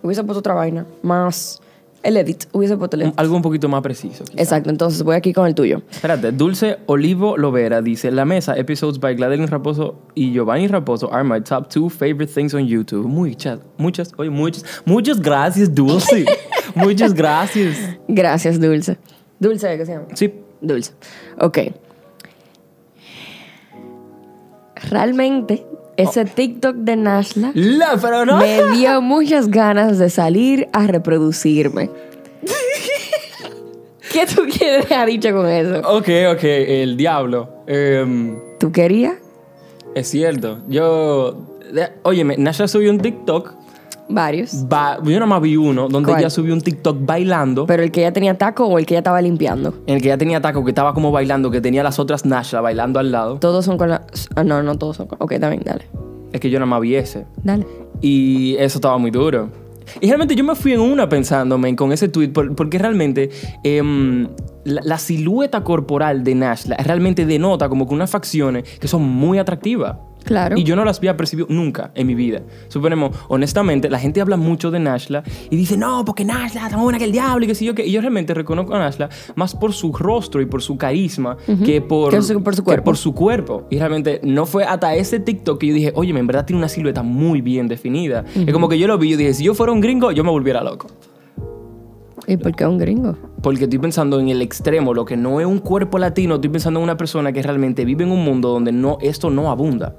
Hubiese 0.02 0.24
puesto 0.24 0.38
otra 0.40 0.54
vaina, 0.54 0.86
más 1.02 1.60
el 2.02 2.16
edit, 2.16 2.44
hubiese 2.52 2.76
puesto 2.76 2.96
el 2.96 3.02
edit. 3.02 3.14
Algo 3.18 3.36
un 3.36 3.42
poquito 3.42 3.68
más 3.68 3.82
preciso. 3.82 4.24
quizá. 4.24 4.42
Exacto, 4.42 4.70
entonces 4.70 5.02
voy 5.02 5.16
aquí 5.16 5.32
con 5.32 5.46
el 5.46 5.54
tuyo. 5.54 5.82
Espérate, 5.90 6.32
Dulce 6.32 6.78
Olivo 6.86 7.36
Lovera 7.36 7.82
dice: 7.82 8.10
La 8.10 8.24
mesa, 8.24 8.56
episodes 8.56 8.98
by 8.98 9.14
Gladys 9.14 9.50
Raposo 9.50 9.96
y 10.14 10.32
Giovanni 10.32 10.66
Raposo 10.66 11.12
are 11.12 11.24
my 11.24 11.40
top 11.42 11.68
two 11.68 11.90
favorite 11.90 12.32
things 12.32 12.54
on 12.54 12.66
YouTube. 12.66 13.06
Muchas, 13.06 13.60
muchas, 13.76 14.12
oye, 14.16 14.30
muchas, 14.30 14.64
muchas 14.86 15.20
gracias, 15.20 15.74
Dulce. 15.74 16.24
muchas 16.74 17.12
gracias. 17.12 17.76
Gracias, 18.08 18.58
Dulce. 18.58 18.96
Dulce, 19.38 19.76
¿qué 19.76 19.86
se 19.86 19.92
llama? 19.92 20.06
Sí, 20.14 20.32
Dulce. 20.62 20.92
Ok. 21.38 21.58
Realmente, 24.88 25.66
ese 26.02 26.24
TikTok 26.24 26.76
de 26.76 26.96
Nashla 26.96 27.52
la, 27.54 27.96
me 28.38 28.76
dio 28.76 29.00
muchas 29.00 29.48
ganas 29.48 29.98
de 29.98 30.10
salir 30.10 30.68
a 30.72 30.86
reproducirme. 30.86 31.90
¿Qué 34.12 34.26
tú 34.26 34.42
quieres 34.50 34.88
dejar 34.88 35.06
dicho 35.08 35.30
con 35.32 35.46
eso? 35.48 35.78
Ok, 35.88 36.08
ok, 36.34 36.42
el 36.42 36.96
diablo. 36.96 37.48
Em, 37.66 38.36
¿Tú 38.58 38.72
querías? 38.72 39.14
es 39.94 40.08
cierto. 40.08 40.58
Yo. 40.68 41.46
de- 41.72 41.90
Óyeme, 42.02 42.36
Nasha 42.36 42.66
subió 42.68 42.90
un 42.90 42.98
TikTok. 43.00 43.54
Varios. 44.10 44.68
ba- 44.68 44.98
yo 45.02 45.12
nada 45.12 45.26
más 45.26 45.40
vi 45.40 45.56
uno 45.56 45.88
donde 45.88 46.08
¿Cuál? 46.10 46.20
ella 46.20 46.30
subió 46.30 46.52
un 46.54 46.60
TikTok 46.60 46.98
bailando. 47.06 47.66
Pero 47.66 47.82
el 47.82 47.90
que 47.90 48.00
ya 48.02 48.12
tenía 48.12 48.36
taco 48.36 48.66
o 48.66 48.78
el 48.78 48.86
que 48.86 48.94
ya 48.94 48.98
estaba 48.98 49.20
limpiando. 49.22 49.74
el 49.86 50.02
que 50.02 50.08
ya 50.08 50.18
tenía 50.18 50.40
taco, 50.40 50.64
que 50.64 50.70
estaba 50.70 50.94
como 50.94 51.10
bailando, 51.12 51.50
que 51.50 51.60
tenía 51.60 51.82
las 51.82 51.98
otras 51.98 52.24
Nasha 52.26 52.60
bailando 52.60 52.98
al 52.98 53.10
lado. 53.12 53.38
Todos 53.38 53.64
son 53.64 53.78
con 53.78 53.90
la... 53.90 54.02
Ah, 54.36 54.44
no, 54.44 54.62
no 54.62 54.76
todos 54.76 54.96
son 54.96 55.06
con... 55.06 55.18
Ok, 55.20 55.34
también, 55.40 55.62
dale. 55.64 55.86
Es 56.32 56.40
que 56.40 56.50
yo 56.50 56.58
nada 56.58 56.66
más 56.70 56.80
vi 56.80 56.94
ese. 56.96 57.26
Dale. 57.42 57.66
Y 58.00 58.54
eso 58.58 58.78
estaba 58.78 58.98
muy 58.98 59.10
duro. 59.10 59.48
Y 60.00 60.06
realmente 60.06 60.36
yo 60.36 60.44
me 60.44 60.54
fui 60.54 60.72
en 60.72 60.80
una 60.80 61.08
pensándome 61.08 61.74
con 61.74 61.90
ese 61.92 62.08
tweet, 62.08 62.28
por- 62.28 62.54
porque 62.54 62.78
realmente 62.78 63.30
em, 63.64 64.28
la, 64.64 64.80
la 64.84 64.98
silueta 64.98 65.64
corporal 65.64 66.22
de 66.22 66.34
Nashla 66.36 66.76
realmente 66.76 67.26
denota 67.26 67.68
como 67.68 67.88
que 67.88 67.94
unas 67.94 68.08
facciones 68.10 68.62
que 68.78 68.86
son 68.86 69.02
muy 69.02 69.38
atractivas. 69.38 69.96
Claro. 70.24 70.56
Y 70.58 70.64
yo 70.64 70.76
no 70.76 70.84
las 70.84 70.98
había 70.98 71.16
percibido 71.16 71.46
nunca 71.50 71.90
en 71.94 72.06
mi 72.06 72.14
vida. 72.14 72.42
Suponemos, 72.68 73.16
honestamente, 73.28 73.88
la 73.90 73.98
gente 73.98 74.20
habla 74.20 74.36
mucho 74.36 74.70
de 74.70 74.78
Nashla 74.78 75.22
y 75.50 75.56
dice, 75.56 75.76
no, 75.76 76.04
porque 76.04 76.24
Nashla 76.24 76.66
es 76.66 76.72
más 76.72 76.82
buena 76.82 76.98
que 76.98 77.04
el 77.04 77.12
diablo 77.12 77.44
y 77.44 77.48
que 77.48 77.54
sé 77.54 77.64
yo 77.64 77.74
qué. 77.74 77.86
Y 77.86 77.92
yo 77.92 78.00
realmente 78.00 78.34
reconozco 78.34 78.74
a 78.74 78.78
Nashla 78.78 79.08
más 79.34 79.54
por 79.54 79.72
su 79.72 79.92
rostro 79.92 80.40
y 80.40 80.46
por 80.46 80.62
su 80.62 80.76
carisma 80.76 81.36
que, 81.64 81.80
por, 81.80 82.10
Que 82.12 82.22
su- 82.22 82.42
por 82.42 82.54
su 82.54 82.62
que 82.62 82.66
cuerpo. 82.66 82.84
por 82.84 82.96
su 82.96 83.14
cuerpo. 83.14 83.66
Y 83.70 83.78
realmente 83.78 84.20
no 84.22 84.46
fue 84.46 84.64
hasta 84.64 84.94
ese 84.94 85.20
TikTok 85.20 85.58
que 85.60 85.66
yo 85.68 85.74
dije, 85.74 85.92
oye, 85.96 86.10
en 86.16 86.26
verdad 86.26 86.44
tiene 86.44 86.58
una 86.58 86.68
silueta 86.68 87.02
muy 87.02 87.40
bien 87.40 87.66
definida. 87.68 88.24
Es 88.34 88.52
como 88.52 88.68
que 88.68 88.78
yo 88.78 88.86
lo 88.86 88.98
vi 88.98 89.14
y 89.14 89.16
dije, 89.16 89.34
si 89.34 89.44
yo 89.44 89.54
fuera 89.54 89.72
un 89.72 89.80
gringo, 89.80 90.12
yo 90.12 90.22
me 90.24 90.30
volviera 90.30 90.62
loco. 90.62 90.86
¿Y 92.26 92.36
por 92.36 92.54
qué 92.54 92.66
un 92.66 92.78
gringo? 92.78 93.16
Porque 93.42 93.64
estoy 93.64 93.78
pensando 93.78 94.20
en 94.20 94.28
el 94.28 94.42
extremo, 94.42 94.94
lo 94.94 95.04
que 95.04 95.16
no 95.16 95.40
es 95.40 95.46
un 95.46 95.58
cuerpo 95.58 95.98
latino, 95.98 96.36
estoy 96.36 96.50
pensando 96.50 96.78
en 96.78 96.84
una 96.84 96.96
persona 96.96 97.32
que 97.32 97.42
realmente 97.42 97.84
vive 97.84 98.04
en 98.04 98.12
un 98.12 98.22
mundo 98.22 98.50
donde 98.50 98.70
no, 98.72 98.98
esto 99.00 99.30
no 99.30 99.50
abunda. 99.50 99.96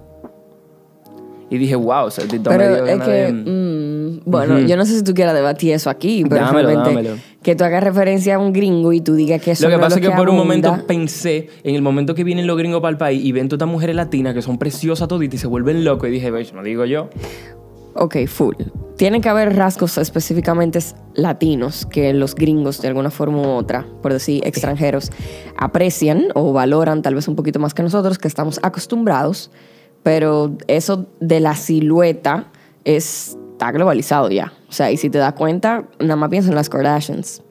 Y 1.51 1.58
dije, 1.58 1.75
wow, 1.75 2.05
o 2.05 2.10
sea, 2.10 2.24
me 2.31 2.39
Pero 2.39 2.86
es 2.88 3.01
que, 3.01 3.34
mm, 3.34 4.22
bueno, 4.25 4.55
Ujú. 4.55 4.67
yo 4.67 4.77
no 4.77 4.86
sé 4.86 4.96
si 4.98 5.03
tú 5.03 5.13
quieras 5.13 5.36
debatir 5.36 5.74
eso 5.74 5.89
aquí, 5.89 6.24
pero 6.27 6.46
Dámelo, 6.46 6.70
realmente 6.70 6.96
dámelo. 7.08 7.22
que 7.43 7.55
tú 7.58 7.65
hagas 7.65 7.84
referencia 7.84 8.36
a 8.36 8.39
un 8.39 8.53
gringo 8.53 8.93
y 8.93 9.01
tú 9.01 9.15
digas 9.15 9.41
que 9.41 9.51
eso 9.51 9.65
Lo 9.65 9.70
que 9.70 9.75
no 9.75 9.81
pasa 9.81 9.98
es 10.00 10.01
lo 10.03 10.10
que 10.12 10.15
por 10.15 10.29
un 10.29 10.36
abunda. 10.38 10.70
momento 10.70 10.88
pensé, 10.88 11.50
en 11.63 11.75
el 11.75 11.81
momento 11.81 12.15
que 12.15 12.24
vienen 12.24 12.48
los 12.48 12.58
gringos 12.58 12.79
para 12.81 12.91
el 12.91 12.98
país 12.98 13.22
y 13.24 13.34
ven 13.34 13.50
todas 13.50 13.58
estas 13.60 13.70
mujeres 13.70 13.98
latinas 13.98 14.34
que 14.34 14.41
son 14.41 14.58
preciosas 14.58 15.10
toditas 15.10 15.36
y 15.36 15.38
se 15.39 15.48
vuelven 15.48 15.84
locos, 15.84 16.08
y 16.08 16.12
dije, 16.13 16.31
veis, 16.31 16.53
no 16.53 16.63
digo 16.63 16.86
yo. 16.86 17.10
Ok, 17.96 18.15
full. 18.27 18.55
Tienen 18.96 19.22
que 19.22 19.27
haber 19.27 19.53
rasgos 19.58 19.98
específicamente 19.98 20.79
latinos 21.15 21.86
que 21.86 22.13
los 22.13 22.34
gringos, 22.36 22.81
de 22.81 22.88
alguna 22.88 23.12
forma 23.12 23.39
u 23.41 23.50
otra, 23.50 23.86
por 24.01 24.13
decir 24.13 24.41
extranjeros, 24.48 25.12
aprecian 25.58 26.27
o 26.34 26.53
valoran 26.53 27.01
tal 27.01 27.15
vez 27.15 27.27
un 27.27 27.36
poquito 27.36 27.60
más 27.60 27.74
que 27.74 27.84
nosotros, 27.84 28.17
que 28.17 28.29
estamos 28.29 28.62
acostumbrados, 28.63 29.51
pero 30.03 30.51
eso 30.67 31.05
de 31.20 31.39
la 31.39 31.55
silueta 31.55 32.46
es, 32.84 33.38
está 33.51 33.72
globalizado 33.72 34.29
ya. 34.29 34.53
O 34.70 34.72
sea, 34.72 34.91
y 34.91 34.98
si 34.98 35.10
te 35.10 35.17
das 35.17 35.34
cuenta, 35.34 35.86
nada 36.00 36.15
más 36.15 36.29
piensa 36.29 36.50
en 36.50 36.55
las 36.55 36.70
Kardashians. 36.70 37.43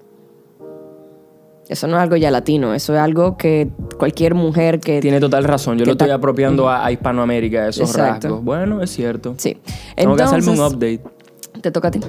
Eso 1.69 1.87
no 1.87 1.97
es 1.97 2.02
algo 2.02 2.16
ya 2.16 2.33
latino, 2.33 2.75
eso 2.75 2.95
es 2.95 2.99
algo 2.99 3.37
que 3.37 3.71
cualquier 3.97 4.35
mujer 4.35 4.80
que... 4.80 5.00
Tiene 5.00 5.21
total 5.21 5.45
razón, 5.45 5.78
yo 5.78 5.85
lo 5.85 5.92
estoy 5.92 6.11
apropiando 6.11 6.69
a, 6.69 6.85
a 6.85 6.90
Hispanoamérica, 6.90 7.69
esos 7.69 7.90
Exacto. 7.90 8.26
rasgos. 8.26 8.45
Bueno, 8.45 8.83
es 8.83 8.90
cierto. 8.90 9.35
Sí. 9.37 9.57
Tengo 9.95 10.16
que 10.16 10.23
hacerme 10.25 10.49
un 10.49 10.54
Entonces, 10.54 10.99
update. 10.99 11.61
te 11.61 11.71
toca 11.71 11.87
a 11.87 11.90
ti. 11.92 12.00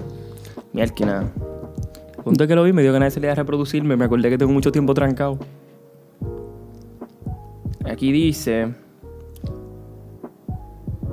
Mierda, 0.73 0.95
que 0.95 1.05
nada. 1.05 1.31
Punto 2.23 2.47
que 2.47 2.55
lo 2.55 2.63
vi, 2.63 2.73
me 2.73 2.81
dio 2.81 2.91
ganas 2.91 3.07
de 3.07 3.11
salir 3.11 3.29
a 3.29 3.35
reproducirme. 3.35 3.95
Me 3.95 4.05
acordé 4.05 4.31
que 4.31 4.37
tengo 4.39 4.51
mucho 4.51 4.71
tiempo 4.71 4.95
trancado. 4.95 5.37
Aquí 7.85 8.11
dice... 8.11 8.73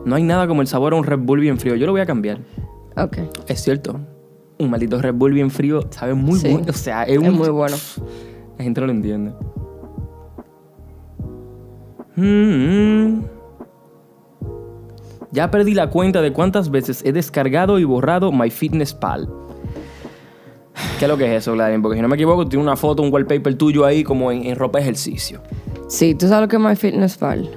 No 0.09 0.17
hay 0.17 0.23
nada 0.23 0.47
como 0.49 0.63
el 0.63 0.67
sabor 0.67 0.95
a 0.95 0.97
un 0.97 1.05
Red 1.05 1.19
Bull 1.21 1.41
bien 1.41 1.59
frío. 1.59 1.75
Yo 1.77 1.85
lo 1.87 1.93
voy 1.93 2.01
a 2.01 2.07
cambiar. 2.07 2.39
Ok. 2.97 3.19
Es 3.47 3.63
cierto. 3.63 4.01
Un 4.59 4.71
maldito 4.71 5.01
Red 5.01 5.15
Bull 5.15 5.33
bien 5.35 5.51
frío 5.51 5.83
sabe 5.91 6.15
muy 6.15 6.39
Sí. 6.39 6.49
bueno. 6.51 6.67
O 6.71 6.73
sea, 6.73 7.03
es, 7.05 7.13
Es 7.13 7.19
un- 7.19 7.35
muy 7.37 7.51
bueno. 7.51 7.77
La 8.57 8.65
gente 8.65 8.81
no 8.81 8.87
lo 8.87 8.93
entiende. 8.93 9.33
Mm. 12.17 13.23
Ya 15.31 15.51
perdí 15.51 15.75
la 15.75 15.91
cuenta 15.91 16.23
de 16.23 16.33
cuántas 16.33 16.71
veces 16.71 17.03
he 17.05 17.13
descargado 17.13 17.79
y 17.79 17.85
borrado 17.85 18.33
MyFitnessPal. 18.33 19.29
¿Qué 20.99 21.05
es 21.05 21.09
lo 21.09 21.17
que 21.17 21.27
es 21.27 21.43
eso, 21.43 21.53
Gladys? 21.53 21.79
Porque 21.83 21.97
si 21.97 22.03
no 22.03 22.09
me 22.09 22.15
equivoco, 22.17 22.47
tiene 22.47 22.63
una 22.63 22.77
foto, 22.77 23.03
un 23.03 23.13
wallpaper 23.13 23.55
tuyo 23.57 23.85
ahí 23.85 24.03
como 24.03 24.33
en, 24.33 24.45
en 24.47 24.57
ropa 24.57 24.79
de 24.79 24.85
ejercicio. 24.85 25.41
Sí, 25.89 26.15
¿tú 26.15 26.27
sabes 26.29 26.43
lo 26.43 26.49
que 26.49 26.57
es 26.57 26.63
MyFitnessPal? 26.63 27.51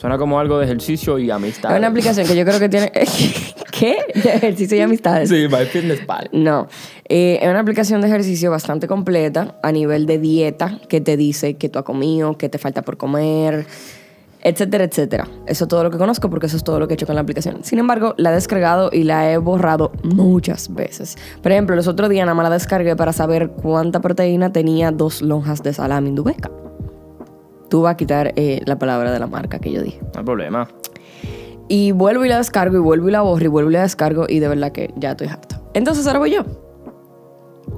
Suena 0.00 0.16
como 0.16 0.40
algo 0.40 0.58
de 0.58 0.64
ejercicio 0.64 1.18
y 1.18 1.30
amistad. 1.30 1.72
Es 1.72 1.78
una 1.78 1.88
aplicación 1.88 2.26
que 2.26 2.34
yo 2.34 2.42
creo 2.46 2.58
que 2.58 2.70
tiene... 2.70 2.90
¿Qué? 3.70 3.98
De 4.14 4.30
ejercicio 4.30 4.78
y 4.78 4.80
amistades. 4.80 5.28
Sí, 5.28 5.46
MyFitnessPal. 5.46 6.30
No, 6.32 6.68
eh, 7.06 7.38
es 7.42 7.46
una 7.46 7.60
aplicación 7.60 8.00
de 8.00 8.06
ejercicio 8.06 8.50
bastante 8.50 8.88
completa 8.88 9.58
a 9.62 9.72
nivel 9.72 10.06
de 10.06 10.18
dieta 10.18 10.78
que 10.88 11.02
te 11.02 11.18
dice 11.18 11.58
que 11.58 11.68
tú 11.68 11.78
has 11.78 11.84
comido, 11.84 12.38
que 12.38 12.48
te 12.48 12.56
falta 12.56 12.80
por 12.80 12.96
comer, 12.96 13.66
etcétera, 14.40 14.84
etcétera. 14.84 15.28
Eso 15.46 15.64
es 15.64 15.68
todo 15.68 15.82
lo 15.82 15.90
que 15.90 15.98
conozco 15.98 16.30
porque 16.30 16.46
eso 16.46 16.56
es 16.56 16.64
todo 16.64 16.80
lo 16.80 16.88
que 16.88 16.94
he 16.94 16.96
hecho 16.96 17.04
con 17.04 17.14
la 17.14 17.20
aplicación. 17.20 17.62
Sin 17.62 17.78
embargo, 17.78 18.14
la 18.16 18.30
he 18.30 18.34
descargado 18.34 18.88
y 18.90 19.04
la 19.04 19.30
he 19.30 19.36
borrado 19.36 19.92
muchas 20.02 20.72
veces. 20.72 21.18
Por 21.42 21.52
ejemplo, 21.52 21.76
los 21.76 21.88
otros 21.88 22.08
días 22.08 22.24
nada 22.24 22.34
más 22.34 22.44
la 22.44 22.54
descargué 22.54 22.96
para 22.96 23.12
saber 23.12 23.50
cuánta 23.50 24.00
proteína 24.00 24.50
tenía 24.50 24.92
dos 24.92 25.20
lonjas 25.20 25.62
de 25.62 25.74
salami 25.74 26.08
indubeca. 26.08 26.50
Tú 27.70 27.82
vas 27.82 27.94
a 27.94 27.96
quitar 27.96 28.32
eh, 28.36 28.60
la 28.66 28.78
palabra 28.78 29.12
de 29.12 29.18
la 29.18 29.28
marca 29.28 29.60
que 29.60 29.72
yo 29.72 29.82
dije. 29.82 30.00
No 30.12 30.18
hay 30.18 30.24
problema. 30.24 30.68
Y 31.68 31.92
vuelvo 31.92 32.24
y 32.24 32.28
la 32.28 32.38
descargo 32.38 32.76
y 32.76 32.80
vuelvo 32.80 33.08
y 33.08 33.12
la 33.12 33.22
borro 33.22 33.44
y 33.44 33.48
vuelvo 33.48 33.70
y 33.70 33.74
la 33.74 33.82
descargo 33.82 34.26
y 34.28 34.40
de 34.40 34.48
verdad 34.48 34.72
que 34.72 34.92
ya 34.96 35.12
estoy 35.12 35.28
harta. 35.28 35.60
Entonces 35.72 36.04
ahora 36.08 36.18
voy 36.18 36.32
yo. 36.32 36.44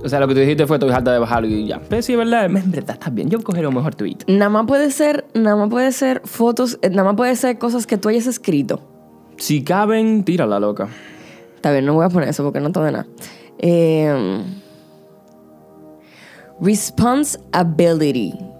O 0.02 0.08
sea, 0.08 0.18
lo 0.18 0.26
que 0.26 0.34
tú 0.34 0.40
dijiste 0.40 0.66
fue 0.66 0.76
estoy 0.76 0.90
harta 0.90 1.12
de 1.12 1.18
bajarlo 1.18 1.46
y 1.46 1.66
ya. 1.66 1.80
Pero 1.90 2.00
sí, 2.00 2.16
¿verdad? 2.16 2.46
En 2.46 2.54
verdad, 2.70 2.94
está 2.94 3.10
bien. 3.10 3.28
Yo 3.28 3.38
cogeré 3.42 3.66
un 3.66 3.74
mejor 3.74 3.94
tweet. 3.94 4.16
Nada 4.26 4.48
más 4.48 4.66
puede 4.66 4.90
ser, 4.90 5.26
nada 5.34 5.56
más 5.56 5.68
puede 5.68 5.92
ser 5.92 6.22
fotos, 6.24 6.78
eh, 6.80 6.88
nada 6.88 7.04
más 7.04 7.16
puede 7.16 7.36
ser 7.36 7.58
cosas 7.58 7.86
que 7.86 7.98
tú 7.98 8.08
hayas 8.08 8.26
escrito. 8.26 8.80
Si 9.36 9.62
caben, 9.62 10.24
tírala, 10.24 10.58
loca. 10.58 10.88
Está 11.56 11.70
bien, 11.70 11.84
no 11.84 11.94
voy 11.94 12.06
a 12.06 12.08
poner 12.08 12.30
eso 12.30 12.42
porque 12.42 12.60
no 12.60 12.72
todo 12.72 12.84
de 12.84 12.92
nada. 12.92 13.06
Eh, 13.58 14.42
responsibility. 16.60 18.51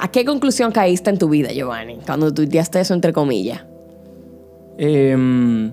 ¿A 0.00 0.08
qué 0.08 0.24
conclusión 0.24 0.72
caíste 0.72 1.10
en 1.10 1.18
tu 1.18 1.28
vida, 1.28 1.50
Giovanni? 1.52 1.98
Cuando 2.06 2.32
tuiteaste 2.32 2.80
eso 2.80 2.94
entre 2.94 3.12
comillas. 3.12 3.64
Em, 4.78 5.72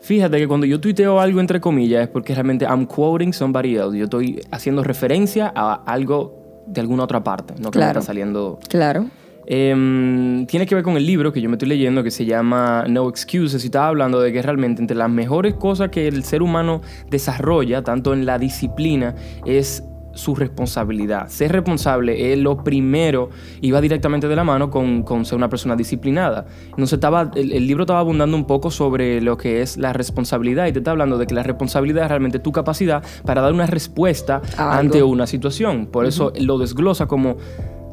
fíjate 0.00 0.38
que 0.38 0.48
cuando 0.48 0.66
yo 0.66 0.80
tuiteo 0.80 1.20
algo 1.20 1.40
entre 1.40 1.60
comillas 1.60 2.02
es 2.02 2.08
porque 2.08 2.34
realmente 2.34 2.64
I'm 2.64 2.86
quoting 2.86 3.32
somebody 3.32 3.76
else. 3.76 3.96
Yo 3.96 4.04
estoy 4.04 4.40
haciendo 4.50 4.82
referencia 4.82 5.52
a 5.54 5.74
algo 5.86 6.64
de 6.66 6.80
alguna 6.80 7.04
otra 7.04 7.22
parte, 7.22 7.54
no 7.58 7.70
que 7.70 7.78
me 7.78 7.86
está 7.86 8.02
saliendo. 8.02 8.58
Claro. 8.68 9.06
Em, 9.46 10.46
tiene 10.46 10.64
que 10.64 10.76
ver 10.76 10.84
con 10.84 10.96
el 10.96 11.04
libro 11.04 11.32
que 11.32 11.40
yo 11.40 11.48
me 11.48 11.56
estoy 11.56 11.68
leyendo 11.68 12.04
que 12.04 12.12
se 12.12 12.24
llama 12.24 12.84
No 12.88 13.08
Excuses 13.08 13.64
y 13.64 13.66
estaba 13.66 13.88
hablando 13.88 14.20
de 14.20 14.32
que 14.32 14.40
realmente 14.42 14.80
entre 14.80 14.96
las 14.96 15.10
mejores 15.10 15.54
cosas 15.54 15.88
que 15.88 16.06
el 16.06 16.22
ser 16.22 16.42
humano 16.42 16.82
desarrolla, 17.10 17.82
tanto 17.82 18.12
en 18.12 18.26
la 18.26 18.38
disciplina, 18.38 19.16
es 19.44 19.82
su 20.12 20.34
responsabilidad. 20.34 21.28
Ser 21.28 21.52
responsable 21.52 22.32
es 22.32 22.38
lo 22.38 22.64
primero 22.64 23.30
y 23.60 23.70
va 23.70 23.80
directamente 23.80 24.26
de 24.28 24.36
la 24.36 24.44
mano 24.44 24.68
con, 24.70 25.02
con 25.02 25.24
ser 25.24 25.36
una 25.36 25.48
persona 25.48 25.76
disciplinada. 25.76 26.46
Entonces 26.70 26.94
estaba, 26.94 27.30
el, 27.34 27.52
el 27.52 27.66
libro 27.66 27.84
estaba 27.84 28.00
abundando 28.00 28.36
un 28.36 28.44
poco 28.44 28.70
sobre 28.70 29.20
lo 29.20 29.36
que 29.36 29.62
es 29.62 29.76
la 29.76 29.92
responsabilidad 29.92 30.66
y 30.66 30.72
te 30.72 30.78
está 30.80 30.90
hablando 30.90 31.16
de 31.18 31.26
que 31.26 31.34
la 31.34 31.42
responsabilidad 31.42 32.04
es 32.04 32.08
realmente 32.08 32.38
tu 32.38 32.52
capacidad 32.52 33.02
para 33.24 33.40
dar 33.40 33.52
una 33.52 33.66
respuesta 33.66 34.42
ante 34.56 34.98
algo. 34.98 35.10
una 35.10 35.26
situación. 35.26 35.86
Por 35.86 36.06
eso 36.06 36.32
lo 36.40 36.58
desglosa 36.58 37.06
como 37.06 37.36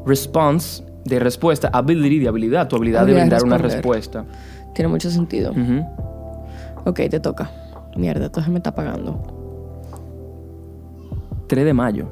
response 0.06 0.84
de 1.04 1.18
respuesta, 1.18 1.70
ability 1.72 2.18
de 2.18 2.28
habilidad, 2.28 2.68
tu 2.68 2.76
habilidad 2.76 3.06
de 3.06 3.12
Habilidad 3.12 3.24
de 3.24 3.30
brindar 3.30 3.44
una 3.44 3.58
respuesta. 3.58 4.24
Tiene 4.74 4.88
mucho 4.88 5.10
sentido. 5.10 5.52
Ujú. 5.52 5.84
Ok, 6.84 7.00
te 7.10 7.20
toca. 7.20 7.50
Mierda, 7.96 8.26
entonces 8.26 8.52
me 8.52 8.58
está 8.58 8.74
pagando. 8.74 9.37
3 11.48 11.64
de 11.64 11.74
mayo. 11.74 12.06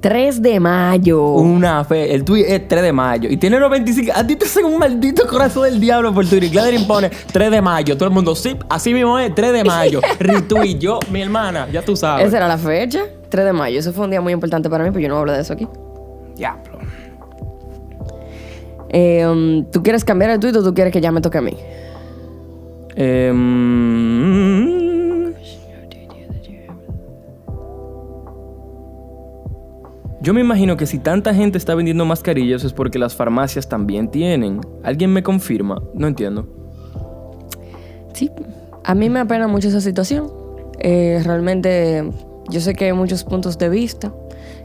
3 0.00 0.42
de 0.42 0.60
mayo. 0.60 1.32
Una 1.32 1.82
fe. 1.84 2.14
El 2.14 2.24
tweet 2.24 2.44
es 2.46 2.68
3 2.68 2.82
de 2.82 2.92
mayo. 2.92 3.30
Y 3.30 3.38
tiene 3.38 3.58
95. 3.58 4.12
A 4.14 4.26
ti 4.26 4.36
te 4.36 4.44
hacen 4.44 4.66
un 4.66 4.78
maldito 4.78 5.26
corazón 5.26 5.62
del 5.62 5.80
diablo 5.80 6.12
por 6.12 6.26
Twitter. 6.26 6.50
Gladerin 6.50 6.86
pone 6.86 7.10
3 7.32 7.50
de 7.50 7.62
mayo. 7.62 7.96
Todo 7.96 8.08
el 8.08 8.14
mundo, 8.14 8.34
sí, 8.34 8.54
así 8.68 8.92
mismo 8.92 9.18
es, 9.18 9.34
3 9.34 9.52
de 9.52 9.64
mayo. 9.64 10.00
Retweet. 10.18 10.78
Yo, 10.78 10.98
mi 11.10 11.22
hermana, 11.22 11.68
ya 11.72 11.80
tú 11.80 11.96
sabes. 11.96 12.26
Esa 12.26 12.36
era 12.36 12.48
la 12.48 12.58
fecha. 12.58 13.04
3 13.30 13.46
de 13.46 13.52
mayo. 13.54 13.78
Eso 13.78 13.94
fue 13.94 14.04
un 14.04 14.10
día 14.10 14.20
muy 14.20 14.34
importante 14.34 14.68
para 14.68 14.84
mí, 14.84 14.90
pero 14.90 15.00
yo 15.00 15.08
no 15.08 15.16
hablo 15.16 15.32
de 15.32 15.40
eso 15.40 15.54
aquí. 15.54 15.66
Diablo. 16.36 16.78
Eh, 18.90 19.26
um, 19.26 19.64
¿Tú 19.70 19.82
quieres 19.82 20.04
cambiar 20.04 20.30
el 20.32 20.38
tuit 20.38 20.54
o 20.54 20.62
tú 20.62 20.74
quieres 20.74 20.92
que 20.92 21.00
ya 21.00 21.10
me 21.12 21.22
toque 21.22 21.38
a 21.38 21.40
mí? 21.40 21.56
Em, 22.96 24.43
Yo 30.24 30.32
me 30.32 30.40
imagino 30.40 30.78
que 30.78 30.86
si 30.86 30.98
tanta 30.98 31.34
gente 31.34 31.58
está 31.58 31.74
vendiendo 31.74 32.06
mascarillas 32.06 32.64
es 32.64 32.72
porque 32.72 32.98
las 32.98 33.14
farmacias 33.14 33.68
también 33.68 34.10
tienen. 34.10 34.62
¿Alguien 34.82 35.12
me 35.12 35.22
confirma? 35.22 35.82
No 35.92 36.06
entiendo. 36.06 36.46
Sí, 38.14 38.30
a 38.84 38.94
mí 38.94 39.10
me 39.10 39.20
apena 39.20 39.48
mucho 39.48 39.68
esa 39.68 39.82
situación. 39.82 40.32
Eh, 40.78 41.20
realmente, 41.22 42.10
yo 42.48 42.60
sé 42.60 42.74
que 42.74 42.86
hay 42.86 42.94
muchos 42.94 43.22
puntos 43.22 43.58
de 43.58 43.68
vista, 43.68 44.14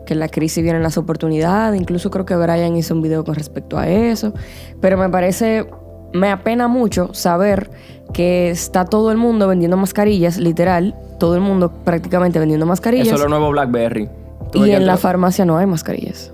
que 0.06 0.14
en 0.14 0.20
la 0.22 0.30
crisis 0.30 0.64
vienen 0.64 0.82
las 0.82 0.98
oportunidades, 0.98 1.78
incluso 1.78 2.10
creo 2.10 2.26
que 2.26 2.38
Brian 2.38 2.78
hizo 2.78 2.94
un 2.94 3.02
video 3.02 3.26
con 3.26 3.36
respecto 3.36 3.78
a 3.78 3.90
eso, 3.90 4.34
pero 4.80 4.98
me 4.98 5.10
parece, 5.10 5.68
me 6.14 6.32
apena 6.32 6.70
mucho 6.70 7.14
saber 7.14 7.70
que 8.14 8.50
está 8.50 8.86
todo 8.86 9.12
el 9.12 9.18
mundo 9.18 9.46
vendiendo 9.50 9.76
mascarillas, 9.76 10.38
literal, 10.38 10.96
todo 11.20 11.36
el 11.36 11.42
mundo 11.42 11.70
prácticamente 11.84 12.40
vendiendo 12.40 12.66
mascarillas. 12.66 13.08
Eso 13.08 13.16
es 13.16 13.22
lo 13.22 13.28
nuevo 13.28 13.52
Blackberry. 13.52 14.19
Y 14.54 14.72
en 14.72 14.86
la 14.86 14.98
farmacia 14.98 15.46
no 15.46 15.58
hay 15.58 15.66
mascarillas. 15.66 16.34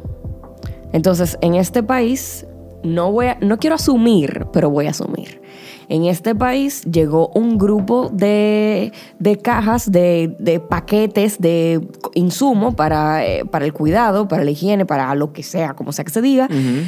Entonces, 0.93 1.37
en 1.41 1.55
este 1.55 1.83
país, 1.83 2.45
no 2.83 3.11
voy 3.11 3.27
a, 3.27 3.37
no 3.41 3.57
quiero 3.57 3.75
asumir, 3.75 4.47
pero 4.53 4.69
voy 4.69 4.87
a 4.87 4.91
asumir. 4.91 5.41
En 5.87 6.05
este 6.05 6.33
país 6.33 6.83
llegó 6.83 7.29
un 7.35 7.57
grupo 7.57 8.09
de, 8.11 8.91
de 9.19 9.37
cajas, 9.37 9.91
de, 9.91 10.35
de 10.39 10.59
paquetes 10.59 11.39
de 11.39 11.87
insumo 12.13 12.75
para, 12.75 13.25
eh, 13.25 13.45
para 13.45 13.65
el 13.65 13.73
cuidado, 13.73 14.27
para 14.27 14.43
la 14.43 14.51
higiene, 14.51 14.85
para 14.85 15.13
lo 15.15 15.31
que 15.31 15.43
sea, 15.43 15.73
como 15.75 15.91
sea 15.91 16.05
que 16.05 16.11
se 16.11 16.21
diga. 16.21 16.45
Ujú. 16.45 16.87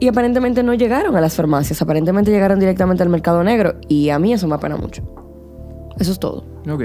Y 0.00 0.08
aparentemente 0.08 0.62
no 0.62 0.74
llegaron 0.74 1.16
a 1.16 1.20
las 1.20 1.34
farmacias, 1.34 1.82
aparentemente 1.82 2.30
llegaron 2.30 2.60
directamente 2.60 3.02
al 3.02 3.08
mercado 3.08 3.42
negro. 3.42 3.74
Y 3.88 4.10
a 4.10 4.18
mí 4.18 4.32
eso 4.32 4.46
me 4.46 4.54
apena 4.54 4.76
mucho. 4.76 5.02
Eso 5.98 6.12
es 6.12 6.18
todo. 6.18 6.44
Ok. 6.70 6.82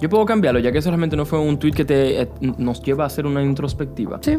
Yo 0.00 0.10
puedo 0.10 0.26
cambiarlo, 0.26 0.60
ya 0.60 0.72
que 0.72 0.78
eso 0.78 0.90
realmente 0.90 1.16
no 1.16 1.24
fue 1.24 1.38
un 1.38 1.58
tweet 1.58 1.72
que 1.72 1.84
te, 1.84 2.22
eh, 2.22 2.28
nos 2.58 2.82
lleva 2.82 3.04
a 3.04 3.06
hacer 3.06 3.26
una 3.26 3.42
introspectiva. 3.42 4.18
Sí. 4.20 4.38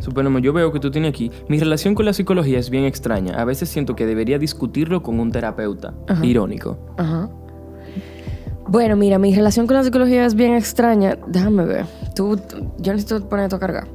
Suponemos, 0.00 0.42
yo 0.42 0.52
veo 0.52 0.70
que 0.72 0.80
tú 0.80 0.90
tienes 0.90 1.10
aquí. 1.10 1.30
Mi 1.48 1.58
relación 1.58 1.94
con 1.94 2.04
la 2.04 2.12
psicología 2.12 2.58
es 2.58 2.70
bien 2.70 2.84
extraña. 2.84 3.40
A 3.40 3.44
veces 3.44 3.68
siento 3.68 3.96
que 3.96 4.06
debería 4.06 4.38
discutirlo 4.38 5.02
con 5.02 5.18
un 5.18 5.32
terapeuta. 5.32 5.94
Ajá. 6.06 6.24
Irónico. 6.24 6.78
Ajá. 6.96 7.30
Bueno, 8.68 8.96
mira, 8.96 9.18
mi 9.18 9.34
relación 9.34 9.66
con 9.66 9.76
la 9.76 9.82
psicología 9.82 10.26
es 10.26 10.34
bien 10.34 10.54
extraña. 10.54 11.16
Déjame 11.26 11.64
ver. 11.64 11.86
Tú, 12.14 12.38
yo 12.78 12.92
necesito 12.92 13.26
poner 13.28 13.44
esto 13.44 13.56
a 13.56 13.60
cargar. 13.60 13.88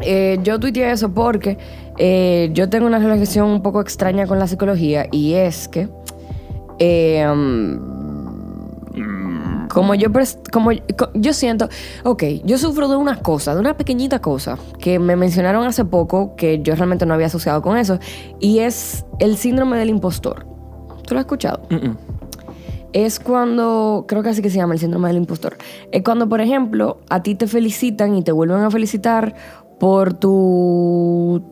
Eh, 0.00 0.38
yo 0.42 0.58
tuiteé 0.58 0.92
eso 0.92 1.12
porque 1.12 1.58
eh, 1.98 2.50
yo 2.52 2.68
tengo 2.70 2.86
una 2.86 2.98
relación 2.98 3.48
un 3.48 3.62
poco 3.62 3.80
extraña 3.80 4.26
con 4.26 4.38
la 4.38 4.46
psicología 4.46 5.08
y 5.10 5.34
es 5.34 5.68
que 5.68 5.88
eh, 6.78 7.26
um, 7.28 7.97
como 9.68 9.94
yo 9.94 10.08
como 10.52 10.70
co- 10.96 11.10
yo 11.14 11.32
siento, 11.32 11.68
ok, 12.04 12.22
yo 12.44 12.58
sufro 12.58 12.88
de 12.88 12.96
una 12.96 13.16
cosa, 13.20 13.54
de 13.54 13.60
una 13.60 13.76
pequeñita 13.76 14.20
cosa 14.20 14.58
que 14.78 14.98
me 14.98 15.16
mencionaron 15.16 15.64
hace 15.66 15.84
poco 15.84 16.34
que 16.36 16.60
yo 16.62 16.74
realmente 16.74 17.06
no 17.06 17.14
había 17.14 17.26
asociado 17.26 17.62
con 17.62 17.76
eso 17.76 17.98
y 18.40 18.60
es 18.60 19.04
el 19.18 19.36
síndrome 19.36 19.76
del 19.78 19.90
impostor. 19.90 20.46
¿Tú 21.06 21.14
lo 21.14 21.20
has 21.20 21.24
escuchado? 21.24 21.62
Es 22.92 23.20
cuando, 23.20 24.06
creo 24.08 24.22
que 24.22 24.30
así 24.30 24.40
que 24.42 24.50
se 24.50 24.56
llama 24.56 24.72
el 24.74 24.80
síndrome 24.80 25.08
del 25.08 25.18
impostor. 25.18 25.56
Es 25.92 26.02
cuando, 26.02 26.28
por 26.28 26.40
ejemplo, 26.40 26.98
a 27.10 27.22
ti 27.22 27.34
te 27.34 27.46
felicitan 27.46 28.14
y 28.16 28.22
te 28.22 28.32
vuelven 28.32 28.62
a 28.62 28.70
felicitar 28.70 29.34
por 29.78 30.14
tu 30.14 31.42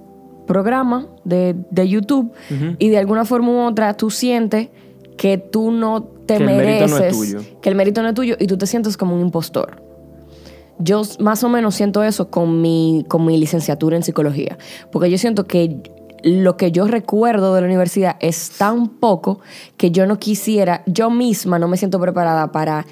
programa 0.46 1.06
de, 1.24 1.54
de 1.70 1.88
YouTube 1.88 2.32
y 2.78 2.88
de 2.88 2.98
alguna 2.98 3.24
forma 3.24 3.48
u 3.50 3.58
otra 3.66 3.94
tú 3.94 4.10
sientes 4.10 4.68
que 5.16 5.38
tú 5.38 5.70
no 5.72 6.08
te 6.26 6.36
Que 6.36 6.42
el 6.42 6.46
mereces, 6.46 6.90
no 6.90 6.98
es 6.98 7.16
tuyo. 7.16 7.40
que 7.62 7.68
el 7.68 7.74
mérito 7.74 8.02
no 8.02 8.08
es 8.08 8.14
tuyo 8.14 8.36
y 8.38 8.46
tú 8.46 8.58
te 8.58 8.66
sientes 8.66 8.96
como 8.96 9.14
un 9.14 9.20
impostor. 9.22 9.82
Yo 10.78 11.02
más 11.20 11.42
o 11.42 11.48
menos 11.48 11.74
siento 11.74 12.02
eso 12.02 12.30
con 12.30 12.60
mi, 12.60 13.04
con 13.08 13.24
mi 13.24 13.38
licenciatura 13.38 13.96
en 13.96 14.02
psicología, 14.02 14.58
porque 14.92 15.10
yo 15.10 15.16
siento 15.16 15.44
que 15.44 15.80
lo 16.22 16.56
que 16.56 16.72
yo 16.72 16.86
recuerdo 16.86 17.54
de 17.54 17.60
la 17.60 17.66
universidad 17.66 18.16
es 18.20 18.50
tan 18.58 18.88
poco 18.88 19.40
que 19.76 19.90
yo 19.90 20.06
no 20.06 20.18
quisiera, 20.18 20.82
yo 20.86 21.08
misma 21.08 21.58
no 21.58 21.68
me 21.68 21.76
siento 21.76 22.00
preparada 22.00 22.52
para, 22.52 22.84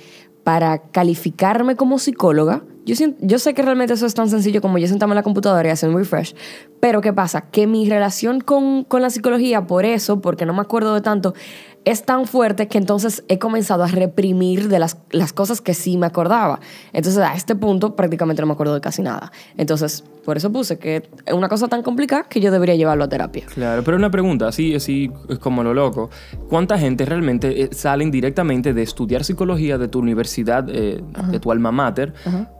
para 0.44 0.78
calificarme 0.78 1.74
como 1.74 1.98
psicóloga 1.98 2.62
Yo, 2.86 2.94
yo 3.20 3.38
sé 3.38 3.54
que 3.54 3.62
realmente 3.62 3.94
eso 3.94 4.06
es 4.06 4.14
tan 4.14 4.28
sencillo 4.28 4.60
como 4.60 4.78
yo 4.78 4.86
sentarme 4.86 5.12
en 5.14 5.16
la 5.16 5.22
computadora 5.22 5.68
y 5.68 5.72
hacer 5.72 5.88
un 5.88 5.96
refresh, 5.96 6.34
pero 6.80 7.00
¿qué 7.00 7.12
pasa? 7.12 7.50
Que 7.50 7.66
mi 7.66 7.88
relación 7.88 8.40
con, 8.40 8.84
con 8.84 9.02
la 9.02 9.10
psicología, 9.10 9.66
por 9.66 9.84
eso, 9.84 10.20
porque 10.20 10.46
no 10.46 10.52
me 10.52 10.60
acuerdo 10.60 10.94
de 10.94 11.00
tanto, 11.00 11.34
es 11.84 12.04
tan 12.04 12.26
fuerte 12.26 12.68
que 12.68 12.78
entonces 12.78 13.24
he 13.28 13.38
comenzado 13.38 13.84
a 13.84 13.88
reprimir 13.88 14.68
de 14.68 14.78
las, 14.78 14.96
las 15.10 15.32
cosas 15.32 15.60
que 15.60 15.74
sí 15.74 15.96
me 15.96 16.06
acordaba. 16.06 16.60
Entonces 16.92 17.22
a 17.22 17.34
este 17.34 17.54
punto 17.54 17.94
prácticamente 17.96 18.42
no 18.42 18.46
me 18.46 18.54
acuerdo 18.54 18.74
de 18.74 18.80
casi 18.80 19.02
nada. 19.02 19.32
Entonces, 19.56 20.04
por 20.24 20.36
eso 20.36 20.50
puse 20.50 20.78
que 20.78 21.02
es 21.26 21.34
una 21.34 21.48
cosa 21.48 21.68
tan 21.68 21.82
complicada 21.82 22.24
que 22.24 22.40
yo 22.40 22.50
debería 22.50 22.74
llevarlo 22.74 23.04
a 23.04 23.08
terapia. 23.08 23.44
Claro, 23.46 23.84
pero 23.84 23.96
una 23.96 24.10
pregunta, 24.10 24.48
así, 24.48 24.74
así 24.74 25.10
es 25.28 25.38
como 25.38 25.62
lo 25.62 25.74
loco. 25.74 26.10
¿Cuánta 26.48 26.78
gente 26.78 27.04
realmente 27.04 27.62
eh, 27.62 27.68
salen 27.72 28.10
directamente 28.10 28.72
de 28.72 28.82
estudiar 28.82 29.24
psicología 29.24 29.76
de 29.76 29.88
tu 29.88 29.98
universidad, 29.98 30.66
eh, 30.70 31.02
de 31.30 31.40
tu 31.40 31.52
alma 31.52 31.70
mater, 31.70 32.14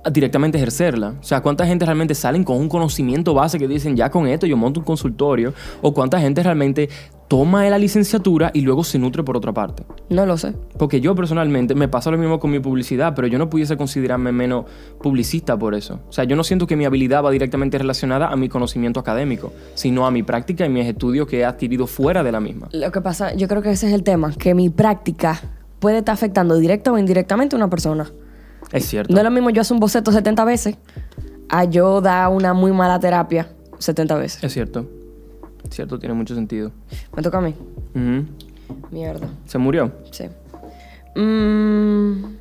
a 0.05 0.11
directamente 0.11 0.59
ejercerla? 0.59 1.15
O 1.21 1.25
sea, 1.25 1.41
¿cuánta 1.41 1.67
gente 1.67 1.87
realmente 1.87 2.15
salen 2.15 2.45
con 2.45 2.59
un 2.59 2.69
conocimiento 2.69 3.33
base 3.33 3.59
que 3.59 3.67
dicen, 3.67 3.97
ya 3.97 4.11
con 4.11 4.27
esto 4.27 4.47
yo 4.47 4.57
monto 4.57 4.81
un 4.81 4.87
consultorio? 4.87 5.55
¿O 5.81 5.95
cuánta 5.95 6.21
gente 6.21 6.43
realmente 6.43 6.91
toma 7.29 7.69
la 7.69 7.79
licenciatura 7.79 8.51
y 8.55 8.61
luego 8.61 8.85
se 8.85 8.99
nutre 8.99 9.23
por 9.23 9.37
otra 9.37 9.53
parte? 9.53 9.85
No 10.11 10.27
lo 10.27 10.37
sé. 10.37 10.55
Porque 10.79 11.01
yo 11.01 11.15
personalmente 11.15 11.75
me 11.75 11.89
pasa 11.89 12.11
lo 12.11 12.19
mismo 12.19 12.39
con 12.39 12.51
mi 12.51 12.61
publicidad, 12.61 13.15
pero 13.15 13.27
yo 13.27 13.39
no 13.39 13.51
pudiese 13.51 13.77
considerarme 13.77 14.33
menos 14.33 14.67
publicista 15.03 15.59
por 15.59 15.75
eso. 15.75 16.01
O 16.09 16.13
sea, 16.13 16.25
yo 16.25 16.37
no 16.37 16.45
siento 16.45 16.67
que 16.67 16.77
mi 16.77 16.85
habilidad 16.85 17.25
va 17.25 17.31
directamente 17.31 17.79
relacionada 17.79 18.29
a 18.29 18.37
mi 18.37 18.49
conocimiento 18.49 19.01
académico, 19.01 19.53
sino 19.75 20.07
a 20.07 20.11
mi 20.11 20.23
práctica 20.23 20.67
y 20.67 20.69
mis 20.69 20.87
estudios 20.87 21.27
que 21.27 21.41
he 21.41 21.45
adquirido 21.45 21.87
fuera 21.87 22.23
de 22.23 22.33
la 22.33 22.41
misma. 22.41 22.69
Lo 22.73 22.93
que 22.93 23.01
pasa, 23.01 23.35
yo 23.35 23.49
creo 23.49 23.63
que 23.63 23.71
ese 23.71 23.89
es 23.89 23.95
el 23.95 24.03
tema, 24.03 24.33
que 24.33 24.55
mi 24.55 24.71
práctica 24.71 25.41
puede 25.79 25.99
estar 25.99 26.15
afectando 26.15 26.57
directa 26.57 26.93
o 26.93 26.99
indirectamente 26.99 27.57
a 27.57 27.59
una 27.59 27.71
persona. 27.71 28.11
Es 28.73 28.87
cierto. 28.87 29.13
No 29.13 29.19
es 29.21 29.25
lo 29.25 29.31
mismo 29.31 29.51
yo 29.51 29.61
hacer 29.61 29.75
un 29.75 29.81
boceto 29.81 30.13
70 30.13 30.45
veces 30.45 30.77
a 31.49 31.65
yo 31.65 32.01
dar 32.01 32.31
una 32.31 32.55
muy 32.55 32.73
mala 32.73 32.99
terapia 32.99 33.49
70 33.79 34.15
veces. 34.17 34.45
Es 34.45 34.53
cierto. 34.53 34.89
Cierto, 35.71 35.99
tiene 35.99 36.15
mucho 36.15 36.35
sentido. 36.35 36.71
Me 37.17 37.23
toca 37.23 37.39
a 37.39 37.41
mí. 37.41 37.55
Mierda. 38.91 39.29
Se 39.47 39.59
murió. 39.59 39.93
Sí. 40.11 40.25
Mm, 41.17 42.37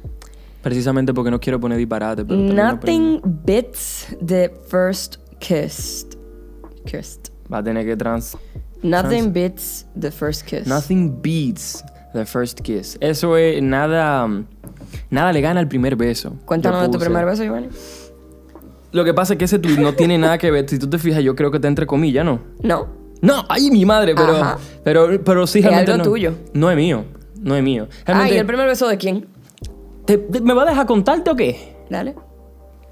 Precisamente 0.62 1.14
porque 1.14 1.30
no 1.30 1.40
quiero 1.40 1.60
poner 1.60 1.78
disparate. 1.78 2.24
Pero 2.24 2.40
nothing 2.42 3.20
beats 3.46 4.08
the 4.26 4.50
first 4.68 5.18
kiss. 5.40 6.08
Kissed. 6.86 7.30
poniendo- 7.30 7.52
Va 7.54 7.58
a 7.60 7.64
tener 7.64 7.86
que 7.86 7.98
trans... 7.98 8.38
Nothing 8.82 9.32
beats 9.34 9.86
the 10.00 10.12
first 10.12 10.44
kiss. 10.46 10.66
Nothing 10.68 11.22
beats 11.22 11.84
the 12.14 12.26
first 12.26 12.62
kiss. 12.62 12.98
Eso 13.02 13.36
es 13.38 13.62
nada... 13.62 14.28
Nada 15.10 15.32
le 15.34 15.42
gana 15.42 15.60
al 15.60 15.68
primer 15.68 15.96
beso. 15.96 16.34
Cuéntanos 16.46 16.82
de 16.82 16.90
tu 16.90 17.00
primer 17.00 17.26
beso, 17.26 17.44
Giovanni. 17.44 17.68
Lo 18.92 19.04
que 19.04 19.14
pasa 19.14 19.34
es 19.34 19.40
que 19.40 19.46
ese 19.46 19.60
tweet 19.60 19.78
no 19.80 19.94
tiene 19.94 20.18
nada 20.18 20.38
que 20.38 20.50
ver. 20.52 20.70
Si 20.70 20.78
tú 20.80 20.90
te 20.90 20.98
fijas, 20.98 21.24
yo 21.24 21.36
creo 21.36 21.52
que 21.52 21.58
está 21.58 21.68
entre 21.68 21.86
comillas, 21.88 22.24
¿no? 22.26 22.40
No. 22.62 22.88
No, 23.24 23.44
ay, 23.50 23.72
mi 23.72 23.86
madre, 23.86 24.14
pero, 24.16 24.36
Ajá. 24.36 24.58
pero, 24.84 25.08
pero 25.24 25.48
sí 25.48 25.60
Es 25.60 25.66
realmente 25.66 25.92
algo 25.94 26.04
no. 26.04 26.10
tuyo. 26.12 26.34
No 26.54 26.70
es 26.70 26.76
mío, 26.78 27.06
no 27.42 27.56
es 27.56 27.64
mío. 27.64 27.88
Ah, 27.90 28.04
Realmente, 28.08 28.36
¿y 28.36 28.38
el 28.38 28.46
primer 28.46 28.68
beso 28.68 28.88
de 28.88 28.98
quién? 28.98 29.26
¿te- 30.06 30.18
te- 30.18 30.42
¿Me 30.42 30.54
va 30.54 30.64
a 30.64 30.66
dejar 30.66 30.86
contarte 30.86 31.32
o 31.32 31.36
qué? 31.36 31.74
Dale. 31.90 32.14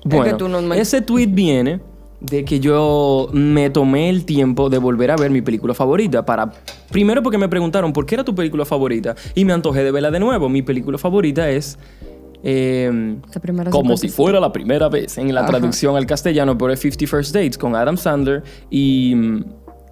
Bueno, 0.06 0.24
que 0.24 0.34
tú 0.34 0.48
no 0.48 0.62
me- 0.62 0.80
ese 0.80 1.02
tweet 1.02 1.28
viene 1.28 1.82
de 2.22 2.46
que 2.46 2.60
yo 2.60 3.30
me 3.34 3.70
tomé 3.70 4.10
el 4.10 4.26
tiempo 4.26 4.70
de 4.70 4.78
volver 4.78 5.12
a 5.12 5.16
ver 5.16 5.32
mi 5.32 5.42
película 5.42 5.74
favorita 5.74 6.26
para 6.26 6.52
primero 6.92 7.22
porque 7.22 7.38
me 7.38 7.50
preguntaron 7.50 7.92
por 7.94 8.06
qué 8.06 8.16
era 8.16 8.24
tu 8.24 8.34
película 8.34 8.64
favorita 8.64 9.16
y 9.36 9.44
me 9.44 9.54
antojé 9.54 9.84
de 9.84 9.92
verla 9.92 10.12
de 10.12 10.20
nuevo. 10.20 10.48
Mi 10.48 10.62
película 10.62 10.98
favorita 10.98 11.50
es 11.50 11.78
eh, 12.44 13.18
primera 13.42 13.70
como 13.70 13.96
si 13.98 14.10
fuera 14.10 14.40
la 14.40 14.52
primera 14.52 14.90
vez 14.90 15.18
en 15.20 15.34
la 15.34 15.42
Ajá. 15.42 15.50
traducción 15.52 15.96
al 15.96 16.06
castellano 16.08 16.58
por 16.58 16.76
50 16.76 17.06
First 17.08 17.34
Dates 17.36 17.58
con 17.58 17.76
Adam 17.76 17.98
Sandler 17.98 18.44
y, 18.72 19.14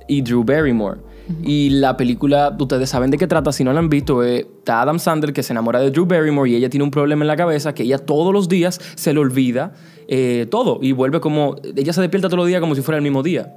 y 0.10 0.22
Drew 0.22 0.44
Barrymore. 0.44 1.00
Y 1.44 1.70
la 1.70 1.96
película, 1.96 2.56
ustedes 2.60 2.89
saben 2.89 3.12
de 3.12 3.18
qué 3.20 3.28
trata, 3.28 3.51
si 3.51 3.63
no 3.63 3.72
la 3.72 3.78
han 3.78 3.88
visto, 3.88 4.24
eh, 4.24 4.48
está 4.58 4.82
Adam 4.82 4.98
Sandler 4.98 5.32
que 5.32 5.43
se 5.43 5.54
enamora 5.54 5.80
de 5.80 5.91
Drew 5.91 6.06
Barrymore 6.08 6.50
y 6.50 6.56
ella 6.56 6.72
tiene 6.72 6.84
un 6.84 6.89
problema 6.89 7.24
en 7.24 7.28
la 7.28 7.36
cabeza 7.38 7.76
que 7.76 7.84
ella 7.84 8.00
todos 8.00 8.34
los 8.34 8.50
días 8.50 8.82
se 8.95 9.13
le 9.13 9.19
olvida 9.19 9.74
eh, 10.08 10.48
todo 10.50 10.80
y 10.82 10.91
vuelve 10.91 11.19
como, 11.19 11.56
ella 11.76 11.93
se 11.93 12.02
despierta 12.02 12.30
todos 12.30 12.39
los 12.39 12.48
días 12.48 12.60
como 12.60 12.74
si 12.74 12.82
fuera 12.82 12.98
el 12.98 13.04
mismo 13.04 13.22
día. 13.22 13.54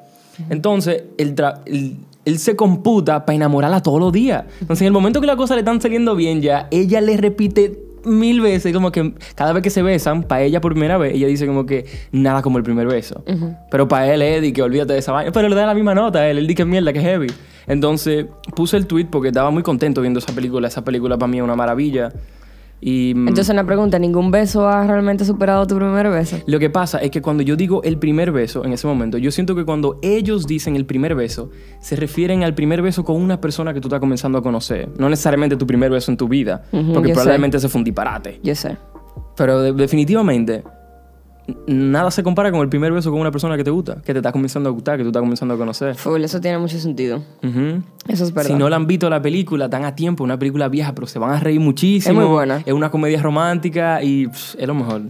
Entonces, 0.51 1.05
él, 1.17 1.35
tra- 1.35 1.61
él- 1.65 1.97
él 2.27 2.39
se 2.39 2.55
computa 2.57 3.25
para 3.25 3.37
enamorarla 3.37 3.83
todos 3.83 3.99
los 4.01 4.13
días. 4.13 4.45
Entonces, 4.61 4.83
en 4.83 4.89
el 4.89 4.93
momento 4.93 5.21
que 5.23 5.27
las 5.27 5.37
cosas 5.37 5.57
le 5.57 5.61
están 5.63 5.81
saliendo 5.81 6.15
bien 6.15 6.43
ya, 6.43 6.69
ella 6.71 7.01
le 7.01 7.17
repite 7.17 7.81
mil 8.05 8.41
veces, 8.41 8.73
como 8.73 8.93
que 8.93 9.15
cada 9.35 9.53
vez 9.53 9.63
que 9.63 9.71
se 9.71 9.83
besan, 9.83 10.23
para 10.25 10.43
ella 10.43 10.61
por 10.61 10.73
primera 10.73 10.99
vez, 10.99 11.15
ella 11.15 11.27
dice 11.27 11.47
como 11.47 11.67
que 11.67 11.87
nada 12.13 12.43
como 12.43 12.59
el 12.59 12.65
primer 12.65 12.87
beso. 12.87 13.25
Pero 13.71 13.89
para 13.89 14.13
él, 14.13 14.23
Eddie, 14.23 14.53
que 14.53 14.63
olvídate 14.63 14.93
de 14.95 14.99
esa 14.99 15.13
vaina. 15.13 15.33
Pero 15.33 15.49
le 15.49 15.55
da 15.55 15.67
la 15.67 15.75
misma 15.75 15.95
nota 15.95 16.21
a 16.21 16.29
él, 16.29 16.39
él 16.39 16.47
dice 16.47 16.57
que 16.57 16.65
mierda, 16.65 16.93
que 16.93 17.01
heavy. 17.01 17.29
Entonces 17.67 18.27
puse 18.55 18.77
el 18.77 18.87
tweet 18.87 19.07
porque 19.07 19.29
estaba 19.29 19.51
muy 19.51 19.63
contento 19.63 20.01
viendo 20.01 20.19
esa 20.19 20.35
película. 20.35 20.69
Esa 20.69 20.85
película 20.85 21.17
para 21.17 21.31
mí 21.31 21.39
es 21.39 21.45
una 21.45 21.57
maravilla. 21.57 22.13
Y 22.85 23.15
mm, 23.15 23.29
Entonces, 23.29 23.51
una 23.53 23.65
pregunta: 23.65 23.97
¿ningún 24.01 24.33
beso 24.33 24.67
ha 24.69 24.85
realmente 24.85 25.25
superado 25.25 25.67
tu 25.69 25.77
primer 25.77 26.11
beso? 26.11 26.39
lo 26.47 26.59
que 26.59 26.69
pasa 26.69 26.99
es 26.99 27.13
que 27.13 27.23
cuando 27.23 27.45
yo 27.45 27.55
digo 27.55 27.81
el 27.85 27.97
primer 27.97 28.33
beso 28.33 28.65
en 28.65 28.73
ese 28.73 28.89
momento, 28.89 29.19
yo 29.19 29.31
siento 29.31 29.55
que 29.55 29.65
cuando 29.65 30.01
ellos 30.03 30.47
dicen 30.49 30.75
el 30.75 30.85
primer 30.85 31.15
beso, 31.15 31.51
se 31.81 31.95
refieren 31.95 32.43
al 32.43 32.55
primer 32.55 32.83
beso 32.83 33.05
con 33.05 33.17
una 33.23 33.41
persona 33.41 33.73
que 33.73 33.81
tú 33.81 33.87
estás 33.87 34.01
comenzando 34.01 34.39
a 34.39 34.43
conocer. 34.43 34.89
No 34.99 35.09
necesariamente 35.09 35.57
tu 35.57 35.65
primer 35.67 35.93
beso 35.93 36.11
en 36.11 36.17
tu 36.17 36.27
vida, 36.27 36.65
porque 36.71 37.11
yo 37.11 37.15
sé. 37.15 37.21
probablemente 37.21 37.57
ese 37.59 37.69
fue 37.69 37.79
un 37.79 37.85
disparate. 37.85 38.41
Yo 38.43 38.55
sé. 38.57 38.77
Pero 39.37 39.61
de- 39.63 39.73
definitivamente, 39.73 40.65
nada 41.67 42.11
se 42.11 42.23
compara 42.23 42.51
con 42.51 42.61
el 42.61 42.69
primer 42.69 42.93
beso 42.93 43.11
con 43.11 43.21
una 43.21 43.31
persona 43.31 43.57
que 43.57 43.65
te 43.65 43.71
gusta, 43.71 44.03
que 44.03 44.13
te 44.13 44.19
está 44.19 44.33
comenzando 44.33 44.69
a 44.69 44.73
gustar, 44.73 44.97
que 44.97 45.03
tú 45.03 45.09
estás 45.11 45.21
comenzando 45.23 45.55
a 45.55 45.57
conocer. 45.59 45.95
Full, 45.95 46.23
eso 46.23 46.41
tiene 46.41 46.59
mucho 46.59 46.79
sentido. 46.79 47.23
Eso 48.09 48.25
es 48.25 48.33
verdad. 48.35 48.51
Si 48.51 48.55
no 48.57 48.69
la 48.69 48.77
han 48.77 48.87
visto 48.87 49.09
la 49.11 49.21
película, 49.23 49.67
están 49.67 49.85
a 49.85 49.95
tiempo, 49.95 50.25
una 50.25 50.39
película 50.39 50.69
vieja, 50.69 50.95
pero 50.95 51.07
se 51.07 51.19
van 51.19 51.31
a 51.31 51.41
reír 51.41 51.61
muchísimo. 51.61 52.21
Es 52.21 52.27
muy 52.27 52.33
buena. 52.35 52.63
Es 52.67 52.73
una 52.73 52.91
comedia 52.91 53.21
romántica 53.23 54.03
y 54.03 54.27
pff, 54.29 54.55
es 54.59 54.67
lo 54.67 54.75
mejor. 54.75 55.03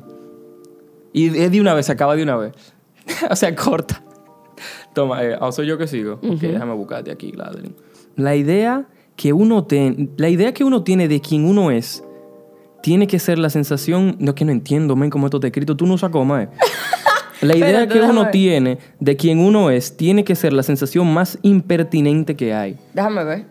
Y 1.12 1.36
es 1.38 1.50
de 1.50 1.60
una 1.60 1.74
vez, 1.74 1.86
se 1.86 1.92
acaba 1.92 2.16
de 2.16 2.22
una 2.22 2.36
vez. 2.36 2.52
o 3.30 3.36
sea, 3.36 3.54
corta. 3.54 4.02
Toma, 4.94 5.22
eh, 5.24 5.36
¿o 5.40 5.50
soy 5.52 5.66
yo 5.66 5.78
que 5.78 5.86
sigo? 5.86 6.14
Ok, 6.22 6.40
déjame 6.40 6.74
buscarte 6.74 7.10
aquí, 7.10 7.30
Gladeline. 7.32 7.74
La 8.16 8.36
idea 8.36 8.86
que 9.16 9.32
uno 9.32 9.64
ten- 9.64 10.10
la 10.16 10.28
idea 10.28 10.52
que 10.54 10.64
uno 10.64 10.82
tiene 10.84 11.08
de 11.08 11.20
quién 11.20 11.44
uno 11.46 11.70
es 11.70 12.04
tiene 12.82 13.06
que 13.06 13.18
ser 13.18 13.38
la 13.38 13.48
sensación, 13.48 14.16
no 14.18 14.34
que 14.34 14.44
no 14.44 14.52
entiendo, 14.52 14.96
men, 14.96 15.08
cómo 15.08 15.26
esto 15.26 15.38
está 15.38 15.46
escrito, 15.46 15.76
tú 15.76 15.86
no 15.86 15.94
usas 15.94 16.10
coma, 16.10 16.42
eh. 16.42 16.48
La 17.40 17.56
idea 17.56 17.88
que 17.88 18.00
uno 18.00 18.22
ver. 18.22 18.30
tiene 18.30 18.78
de 19.00 19.16
quién 19.16 19.40
uno 19.40 19.70
es 19.70 19.96
tiene 19.96 20.22
que 20.22 20.36
ser 20.36 20.52
la 20.52 20.62
sensación 20.62 21.12
más 21.12 21.38
impertinente 21.42 22.36
que 22.36 22.54
hay. 22.54 22.76
Déjame 22.94 23.24
ver. 23.24 23.44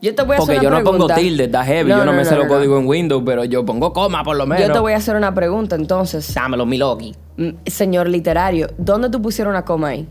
Yo 0.00 0.14
te 0.14 0.22
voy 0.22 0.36
a 0.36 0.38
Porque 0.38 0.52
hacer 0.52 0.62
yo 0.62 0.68
una 0.68 0.80
no 0.80 0.84
pongo 0.90 1.06
tilde, 1.08 1.44
está 1.44 1.64
heavy. 1.64 1.90
yo 1.90 2.04
no, 2.04 2.12
me 2.12 2.24
sé 2.24 2.34
los 2.36 2.46
códigos 2.46 2.80
en 2.80 2.86
Windows, 2.86 3.22
pero 3.24 3.44
yo 3.44 3.64
pongo 3.64 3.92
coma 3.92 4.22
por 4.22 4.36
lo 4.36 4.46
menos. 4.46 4.66
Yo 4.66 4.72
te 4.72 4.78
voy 4.78 4.92
a 4.92 4.96
hacer 4.96 5.16
una 5.16 5.34
pregunta 5.34 5.76
entonces. 5.76 6.32
Dámelo, 6.34 6.66
mi 6.66 6.78
Loki. 6.78 7.14
Mm, 7.36 7.50
Señor 7.66 8.08
literario, 8.08 8.68
¿dónde 8.78 9.08
tú 9.10 9.20
pusieron 9.20 9.52
una 9.52 9.64
coma 9.64 9.88
ahí? 9.88 10.08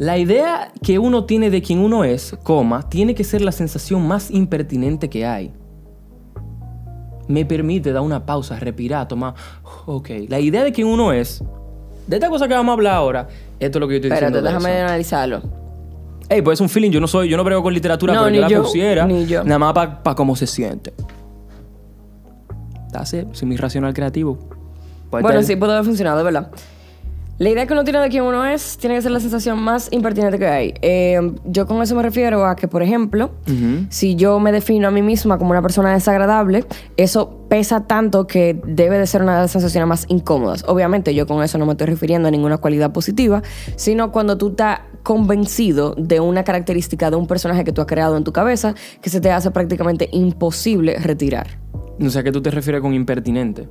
La 0.00 0.16
idea 0.16 0.72
que 0.82 0.98
uno 0.98 1.24
tiene 1.26 1.50
de 1.50 1.60
quién 1.60 1.78
uno 1.78 2.04
es, 2.04 2.34
coma, 2.42 2.88
tiene 2.88 3.14
que 3.14 3.22
ser 3.22 3.42
la 3.42 3.52
sensación 3.52 4.08
más 4.08 4.30
impertinente 4.30 5.10
que 5.10 5.26
hay. 5.26 5.52
Me 7.28 7.44
permite 7.44 7.92
dar 7.92 8.00
una 8.02 8.24
pausa, 8.24 8.58
respirar, 8.58 9.06
tomar. 9.06 9.34
Ok. 9.84 10.08
La 10.28 10.40
idea 10.40 10.64
de 10.64 10.72
quién 10.72 10.86
uno 10.86 11.12
es, 11.12 11.44
de 12.06 12.16
esta 12.16 12.30
cosa 12.30 12.48
que 12.48 12.54
vamos 12.54 12.70
a 12.70 12.72
hablar 12.72 12.94
ahora, 12.94 13.28
esto 13.60 13.76
es 13.76 13.80
lo 13.80 13.86
que 13.88 13.92
yo 13.92 13.96
estoy 13.98 14.10
Espérate, 14.10 14.38
diciendo. 14.38 14.48
de 14.48 14.54
déjame 14.66 14.80
analizarlo. 14.80 15.42
Ey, 16.30 16.40
pues 16.40 16.56
es 16.56 16.60
un 16.62 16.70
feeling. 16.70 16.90
Yo 16.92 17.00
no 17.00 17.06
soy, 17.06 17.28
yo 17.28 17.36
no 17.36 17.44
brego 17.44 17.62
con 17.62 17.74
literatura, 17.74 18.14
No, 18.14 18.22
pero 18.24 18.36
yo 18.36 18.40
la 18.40 18.48
yo, 18.48 18.62
pusiera. 18.62 19.04
ni 19.04 19.26
yo. 19.26 19.44
Nada 19.44 19.58
más 19.58 19.74
para 19.74 20.14
cómo 20.16 20.34
se 20.34 20.46
siente. 20.46 20.94
Soy 23.04 23.46
mi 23.48 23.56
racional 23.58 23.92
creativo. 23.92 24.38
Puede 25.10 25.22
Bueno, 25.22 25.40
estar- 25.40 25.44
sí, 25.44 25.56
puede 25.56 25.72
haber 25.72 25.84
funcionado, 25.84 26.24
verdad. 26.24 26.50
La 27.40 27.48
idea 27.48 27.64
que 27.66 27.72
uno 27.72 27.84
tiene 27.84 28.00
de 28.00 28.10
quién 28.10 28.22
uno 28.24 28.44
es 28.44 28.76
tiene 28.76 28.96
que 28.96 29.00
ser 29.00 29.12
la 29.12 29.18
sensación 29.18 29.62
más 29.62 29.88
impertinente 29.92 30.38
que 30.38 30.46
hay. 30.46 30.74
Eh, 30.82 31.18
yo 31.46 31.66
con 31.66 31.80
eso 31.80 31.94
me 31.94 32.02
refiero 32.02 32.44
a 32.44 32.54
que, 32.54 32.68
por 32.68 32.82
ejemplo, 32.82 33.30
Ujú. 33.48 33.86
si 33.88 34.14
yo 34.14 34.38
me 34.40 34.52
defino 34.52 34.88
a 34.88 34.90
mí 34.90 35.00
misma 35.00 35.38
como 35.38 35.52
una 35.52 35.62
persona 35.62 35.94
desagradable, 35.94 36.66
eso 36.98 37.46
pesa 37.48 37.86
tanto 37.86 38.26
que 38.26 38.60
debe 38.66 38.98
de 38.98 39.06
ser 39.06 39.22
una 39.22 39.36
de 39.36 39.40
las 39.40 39.52
sensaciones 39.52 39.88
más 39.88 40.04
incómodas. 40.08 40.66
Obviamente 40.68 41.14
yo 41.14 41.26
con 41.26 41.42
eso 41.42 41.56
no 41.56 41.64
me 41.64 41.72
estoy 41.72 41.86
refiriendo 41.86 42.28
a 42.28 42.30
ninguna 42.30 42.58
cualidad 42.58 42.92
positiva, 42.92 43.42
sino 43.74 44.12
cuando 44.12 44.36
tú 44.36 44.48
estás 44.48 44.80
convencido 45.02 45.94
de 45.96 46.20
una 46.20 46.44
característica 46.44 47.08
de 47.08 47.16
un 47.16 47.26
personaje 47.26 47.64
que 47.64 47.72
tú 47.72 47.80
has 47.80 47.86
creado 47.86 48.18
en 48.18 48.24
tu 48.24 48.34
cabeza 48.34 48.74
que 49.00 49.08
se 49.08 49.18
te 49.22 49.30
hace 49.30 49.50
prácticamente 49.50 50.10
imposible 50.12 50.98
retirar. 50.98 51.58
O 51.98 52.10
sea, 52.10 52.22
que 52.22 52.32
tú 52.32 52.42
te 52.42 52.50
refieres 52.50 52.82
con 52.82 52.92
impertinente. 52.92 53.66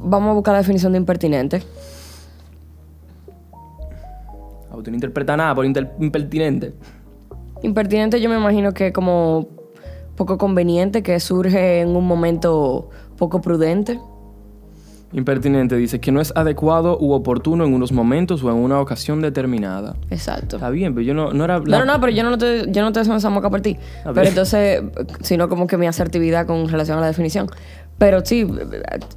Vamos 0.00 0.30
a 0.30 0.34
buscar 0.34 0.52
la 0.54 0.58
definición 0.58 0.92
de 0.92 0.98
impertinente. 0.98 1.62
Ah, 4.70 4.76
Tú 4.82 4.90
no 4.90 4.94
interpretas 4.96 5.36
nada 5.36 5.54
por 5.54 5.64
impertinente. 5.64 6.74
Impertinente 7.62 8.20
yo 8.20 8.28
me 8.30 8.36
imagino 8.36 8.72
que 8.72 8.92
como 8.92 9.48
poco 10.16 10.38
conveniente, 10.38 11.02
que 11.02 11.18
surge 11.20 11.80
en 11.80 11.88
un 11.96 12.06
momento 12.06 12.88
poco 13.16 13.40
prudente. 13.40 13.98
Impertinente 15.12 15.74
dice 15.76 16.00
que 16.00 16.12
no 16.12 16.20
es 16.20 16.32
adecuado 16.36 16.98
u 17.00 17.12
oportuno 17.12 17.64
en 17.64 17.72
unos 17.72 17.92
momentos 17.92 18.44
o 18.44 18.50
en 18.50 18.56
una 18.56 18.78
ocasión 18.78 19.22
determinada. 19.22 19.96
Exacto. 20.10 20.56
Está 20.56 20.68
bien, 20.68 20.92
pero 20.94 21.02
yo 21.06 21.14
no, 21.14 21.32
no 21.32 21.44
era... 21.44 21.60
No, 21.60 21.64
la- 21.64 21.78
no, 21.78 21.84
no, 21.94 22.00
pero 22.00 22.12
yo 22.12 22.22
no 22.28 22.36
te, 22.36 22.70
yo 22.70 22.82
no 22.82 22.92
te 22.92 23.00
esa 23.00 23.30
moca 23.30 23.48
por 23.48 23.62
ti. 23.62 23.78
A 24.04 24.08
ver. 24.08 24.14
Pero 24.16 24.28
entonces, 24.28 24.82
sino 25.22 25.48
como 25.48 25.66
que 25.66 25.78
mi 25.78 25.86
asertividad 25.86 26.46
con 26.46 26.68
relación 26.68 26.98
a 26.98 27.00
la 27.00 27.06
definición. 27.06 27.48
Pero 27.98 28.24
sí, 28.24 28.46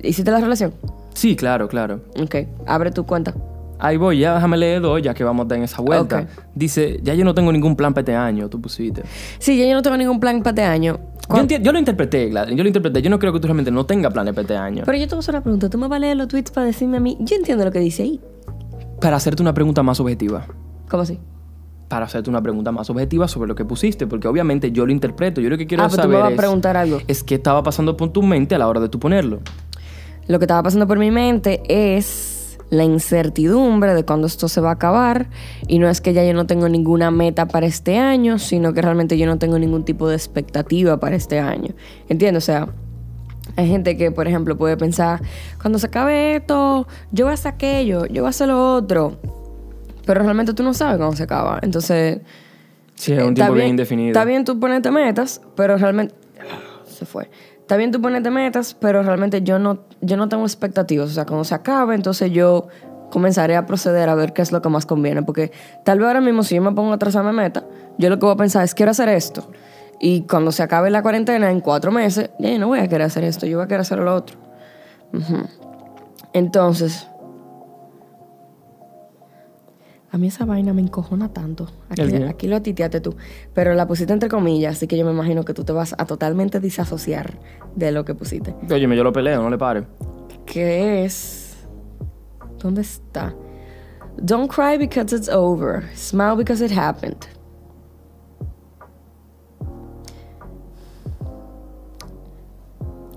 ¿hiciste 0.01 0.31
la 0.31 0.39
relación? 0.39 0.73
Sí, 1.13 1.35
claro, 1.35 1.67
claro. 1.67 2.01
Ok, 2.19 2.35
abre 2.65 2.91
tu 2.91 3.05
cuenta. 3.05 3.33
Ahí 3.77 3.97
voy, 3.97 4.19
ya 4.19 4.35
déjame 4.35 4.57
leer 4.57 4.81
dos, 4.81 5.01
ya 5.01 5.13
que 5.13 5.23
vamos 5.23 5.45
a 5.45 5.49
dar 5.49 5.57
en 5.57 5.63
esa 5.63 5.81
vuelta. 5.81 6.27
Dice, 6.53 6.99
ya 7.01 7.15
yo 7.15 7.25
no 7.25 7.33
tengo 7.33 7.51
ningún 7.51 7.75
plan 7.75 7.93
para 7.93 8.01
este 8.01 8.15
año, 8.15 8.47
tú 8.47 8.61
pusiste. 8.61 9.01
Sí, 9.39 9.57
ya 9.57 9.65
yo 9.65 9.73
no 9.73 9.81
tengo 9.81 9.97
ningún 9.97 10.19
plan 10.19 10.43
para 10.43 10.51
este 10.51 10.63
año. 10.63 10.99
Yo 11.61 11.71
lo 11.71 11.79
interpreté, 11.79 12.27
Gladys, 12.29 12.55
yo 12.55 12.63
lo 12.63 12.67
interpreté. 12.67 13.01
Yo 13.01 13.09
no 13.09 13.17
creo 13.17 13.33
que 13.33 13.39
tú 13.39 13.47
realmente 13.47 13.71
no 13.71 13.85
tengas 13.85 14.13
planes 14.13 14.33
para 14.33 14.41
este 14.41 14.55
año. 14.55 14.83
Pero 14.85 14.97
yo 14.97 15.07
te 15.07 15.15
voy 15.15 15.19
a 15.19 15.21
hacer 15.21 15.33
una 15.33 15.41
pregunta. 15.41 15.69
¿Tú 15.69 15.77
me 15.77 15.87
vas 15.87 15.97
a 15.97 15.99
leer 15.99 16.17
los 16.17 16.27
tweets 16.27 16.51
para 16.51 16.67
decirme 16.67 16.97
a 16.97 16.99
mí? 16.99 17.17
Yo 17.21 17.35
entiendo 17.35 17.65
lo 17.65 17.71
que 17.71 17.79
dice 17.79 18.03
ahí. 18.03 18.19
Para 18.99 19.15
hacerte 19.15 19.41
una 19.41 19.53
pregunta 19.53 19.81
más 19.81 19.99
objetiva. 19.99 20.45
¿Cómo 20.89 21.03
así? 21.03 21.19
Para 21.91 22.05
hacerte 22.05 22.29
una 22.29 22.41
pregunta 22.41 22.71
más 22.71 22.89
objetiva 22.89 23.27
sobre 23.27 23.49
lo 23.49 23.55
que 23.55 23.65
pusiste, 23.65 24.07
porque 24.07 24.25
obviamente 24.25 24.71
yo 24.71 24.85
lo 24.85 24.93
interpreto. 24.93 25.41
Yo 25.41 25.49
lo 25.49 25.57
que 25.57 25.67
quiero 25.67 25.83
ah, 25.83 25.87
pero 25.91 26.03
tú 26.03 26.03
saber 26.03 26.15
me 26.15 26.21
vas 26.21 26.29
a 26.29 26.31
es, 26.31 26.37
preguntar 26.37 26.77
algo. 26.77 26.99
es 27.05 27.21
qué 27.21 27.35
estaba 27.35 27.63
pasando 27.63 27.97
por 27.97 28.13
tu 28.13 28.23
mente 28.23 28.55
a 28.55 28.59
la 28.59 28.69
hora 28.69 28.79
de 28.79 28.87
tú 28.87 28.97
ponerlo. 28.97 29.41
Lo 30.25 30.39
que 30.39 30.45
estaba 30.45 30.63
pasando 30.63 30.87
por 30.87 30.97
mi 30.99 31.11
mente 31.11 31.61
es 31.67 32.57
la 32.69 32.85
incertidumbre 32.85 33.93
de 33.93 34.05
cuándo 34.05 34.27
esto 34.27 34.47
se 34.47 34.61
va 34.61 34.69
a 34.69 34.73
acabar. 34.75 35.27
Y 35.67 35.79
no 35.79 35.89
es 35.89 35.99
que 35.99 36.13
ya 36.13 36.23
yo 36.23 36.33
no 36.33 36.47
tengo 36.47 36.69
ninguna 36.69 37.11
meta 37.11 37.49
para 37.49 37.65
este 37.65 37.97
año, 37.97 38.39
sino 38.39 38.73
que 38.73 38.81
realmente 38.81 39.17
yo 39.17 39.25
no 39.25 39.37
tengo 39.37 39.59
ningún 39.59 39.83
tipo 39.83 40.07
de 40.07 40.15
expectativa 40.15 40.97
para 40.97 41.17
este 41.17 41.39
año. 41.39 41.73
¿Entiendes? 42.07 42.41
O 42.41 42.45
sea, 42.45 42.69
hay 43.57 43.67
gente 43.67 43.97
que, 43.97 44.11
por 44.11 44.29
ejemplo, 44.29 44.57
puede 44.57 44.77
pensar, 44.77 45.21
cuando 45.61 45.77
se 45.77 45.87
acabe 45.87 46.37
esto, 46.37 46.87
yo 47.11 47.25
voy 47.25 47.31
a 47.31 47.33
hacer 47.33 47.53
aquello, 47.53 48.05
yo 48.05 48.21
voy 48.21 48.27
a 48.27 48.29
hacer 48.29 48.47
lo 48.47 48.75
otro. 48.75 49.40
Pero 50.05 50.23
realmente 50.23 50.53
tú 50.53 50.63
no 50.63 50.73
sabes 50.73 50.97
cuándo 50.97 51.15
se 51.15 51.23
acaba. 51.23 51.59
Entonces... 51.61 52.19
Sí, 52.95 53.13
es 53.13 53.23
un 53.23 53.31
Eh, 53.31 53.33
tiempo 53.35 53.53
bien, 53.53 53.67
indefinido. 53.69 54.09
Está 54.09 54.25
bien 54.25 54.45
tú 54.45 54.59
ponerte 54.59 54.91
metas, 54.91 55.41
pero 55.55 55.77
realmente... 55.77 56.13
Se 56.85 57.05
fue. 57.05 57.29
Está 57.59 57.77
bien 57.77 57.91
tú 57.91 58.01
ponerte 58.01 58.29
metas, 58.29 58.73
pero 58.73 59.01
realmente 59.01 59.41
yo 59.41 59.57
no, 59.57 59.79
yo 60.01 60.17
no 60.17 60.27
tengo 60.29 60.43
expectativas. 60.43 61.09
O 61.09 61.13
sea, 61.13 61.25
cuando 61.25 61.43
se 61.45 61.55
acabe, 61.55 61.95
entonces 61.95 62.29
yo 62.31 62.67
comenzaré 63.09 63.55
a 63.55 63.65
proceder 63.65 64.09
a 64.09 64.15
ver 64.15 64.33
qué 64.33 64.41
es 64.41 64.51
lo 64.51 64.61
que 64.61 64.69
más 64.69 64.85
conviene. 64.85 65.23
Porque 65.23 65.51
tal 65.83 65.99
vez 65.99 66.07
ahora 66.07 66.21
mismo 66.21 66.43
si 66.43 66.55
yo 66.55 66.61
me 66.61 66.71
pongo 66.73 66.91
a 66.93 66.97
trazarme 66.97 67.31
meta, 67.31 67.63
yo 67.97 68.09
lo 68.09 68.19
que 68.19 68.25
voy 68.25 68.33
a 68.33 68.37
pensar 68.37 68.63
es 68.63 68.75
quiero 68.75 68.91
hacer 68.91 69.09
esto. 69.09 69.49
Y 69.99 70.21
cuando 70.23 70.51
se 70.51 70.63
acabe 70.63 70.89
la 70.89 71.01
cuarentena 71.01 71.49
en 71.49 71.61
cuatro 71.61 71.91
meses, 71.91 72.31
ya 72.39 72.49
yo 72.49 72.59
no 72.59 72.67
voy 72.67 72.79
a 72.79 72.87
querer 72.87 73.03
hacer 73.03 73.23
esto, 73.23 73.45
yo 73.45 73.57
voy 73.57 73.65
a 73.65 73.67
querer 73.67 73.81
hacer 73.81 73.99
lo 73.99 74.15
otro. 74.15 74.37
Ujú. 75.13 75.47
Entonces, 76.33 77.07
a 80.11 80.17
mí 80.17 80.27
esa 80.27 80.45
vaina 80.45 80.73
me 80.73 80.81
encojona 80.81 81.29
tanto. 81.33 81.69
Aquí, 81.89 82.01
¿El 82.01 82.35
qué? 82.35 82.47
lo 82.47 82.61
titeaste 82.61 82.99
tú. 82.99 83.15
Pero 83.53 83.73
la 83.73 83.87
pusiste 83.87 84.11
entre 84.11 84.27
comillas, 84.27 84.75
así 84.75 84.87
que 84.87 84.97
yo 84.97 85.05
me 85.05 85.11
imagino 85.11 85.45
que 85.45 85.53
tú 85.53 85.63
te 85.63 85.71
vas 85.71 85.95
a 85.97 86.05
totalmente 86.05 86.59
disasociar 86.59 87.39
de 87.75 87.91
lo 87.91 88.03
que 88.03 88.13
pusiste. 88.13 88.53
Óyeme, 88.69 88.97
yo 88.97 89.03
lo 89.03 89.13
peleo, 89.13 89.41
no 89.41 89.49
le 89.49 89.57
pare. 89.57 89.85
Que 90.45 91.05
es. 91.05 91.55
¿Dónde 92.61 92.81
está? 92.81 93.33
Don't 94.17 94.51
cry 94.51 94.77
because 94.77 95.15
it's 95.15 95.29
over. 95.29 95.83
Smile 95.95 96.35
because 96.35 96.63
it 96.63 96.71
happened. 96.71 97.25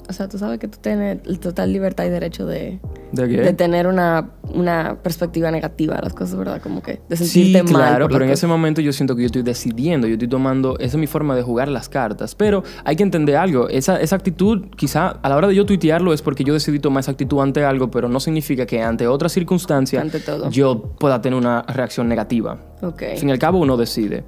O 0.09 0.13
sea, 0.13 0.29
tú 0.29 0.37
sabes 0.39 0.59
que 0.59 0.69
tú 0.69 0.79
tienes 0.81 1.19
el 1.27 1.39
total 1.39 1.73
libertad 1.73 2.05
y 2.05 2.11
derecho 2.11 2.45
de, 2.47 2.79
¿De 3.13 3.29
qué? 3.29 3.41
de 3.41 3.53
tener 3.55 3.87
una, 3.87 4.33
una 4.53 4.99
perspectiva 5.03 5.51
negativa 5.51 5.97
de 5.97 6.03
las 6.03 6.13
cosas, 6.13 6.37
¿verdad? 6.37 6.61
Como 6.63 6.83
que 6.83 7.01
de 7.09 7.17
Sí, 7.17 7.27
sentirte 7.27 7.63
mal. 7.73 7.73
claro, 7.83 8.09
pero 8.09 8.25
en 8.25 8.31
ese 8.31 8.47
momento 8.47 8.81
yo 8.83 8.93
siento 8.93 9.17
que 9.17 9.23
yo 9.23 9.27
estoy 9.27 9.43
decidiendo, 9.43 10.07
yo 10.07 10.13
estoy 10.15 10.29
tomando, 10.29 10.75
esa 10.79 10.89
es 10.89 10.97
mi 10.97 11.07
forma 11.07 11.35
de 11.35 11.43
jugar 11.43 11.69
las 11.69 11.89
cartas. 11.89 12.35
Pero 12.35 12.63
hay 12.85 12.97
que 12.97 13.03
entender 13.03 13.37
algo, 13.37 13.69
esa, 13.69 13.99
esa 13.99 14.17
actitud, 14.17 14.67
quizá 14.77 15.09
a 15.09 15.29
la 15.29 15.37
hora 15.37 15.49
de 15.49 15.55
yo 15.55 15.65
tuitearlo 15.65 16.13
es 16.13 16.21
porque 16.21 16.45
yo 16.45 16.53
decidí 16.53 16.79
tomar 16.81 17.01
esa 17.01 17.13
actitud 17.13 17.41
ante 17.41 17.65
algo, 17.65 17.91
pero 17.91 18.09
no 18.09 18.21
significa 18.21 18.67
que 18.67 18.83
ante 18.83 19.07
otra 19.07 19.29
circunstancia 19.29 20.01
Ante 20.01 20.21
todo. 20.21 20.51
yo 20.51 20.83
pueda 20.99 21.23
tener 21.23 21.39
una 21.39 21.63
reacción 21.63 22.09
negativa. 22.09 22.59
Ok. 22.83 23.03
Al 23.13 23.17
fin 23.19 23.29
y 23.31 23.33
al 23.33 23.39
cabo 23.39 23.59
uno 23.59 23.77
decide. 23.79 24.25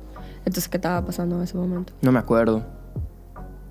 Entonces, 0.46 0.68
¿qué 0.68 0.76
estaba 0.78 1.04
pasando 1.04 1.36
en 1.36 1.42
ese 1.42 1.56
momento? 1.56 1.92
No 2.02 2.12
me 2.12 2.18
acuerdo. 2.20 2.62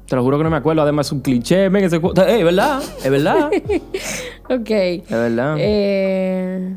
Te 0.07 0.15
lo 0.15 0.23
juro 0.23 0.37
que 0.37 0.43
no 0.43 0.49
me 0.51 0.57
acuerdo, 0.57 0.81
además 0.83 1.07
es 1.07 1.11
un 1.13 1.21
cliché, 1.21 1.69
men, 1.69 1.83
ese 1.83 1.99
cu- 1.99 2.13
¡Eh, 2.15 2.37
es 2.39 2.43
verdad! 2.43 2.81
¡Es 3.03 3.09
verdad! 3.11 3.49
Ok. 4.47 4.69
es 4.69 5.09
verdad. 5.09 5.55
Eh, 5.57 6.75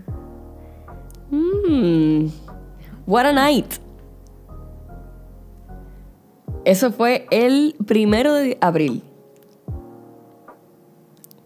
mm, 1.31 2.27
what 3.07 3.27
a 3.27 3.33
night. 3.35 3.67
Eso 6.65 6.91
fue 6.93 7.27
el 7.31 7.75
primero 7.87 8.33
de 8.35 8.57
abril. 8.63 9.03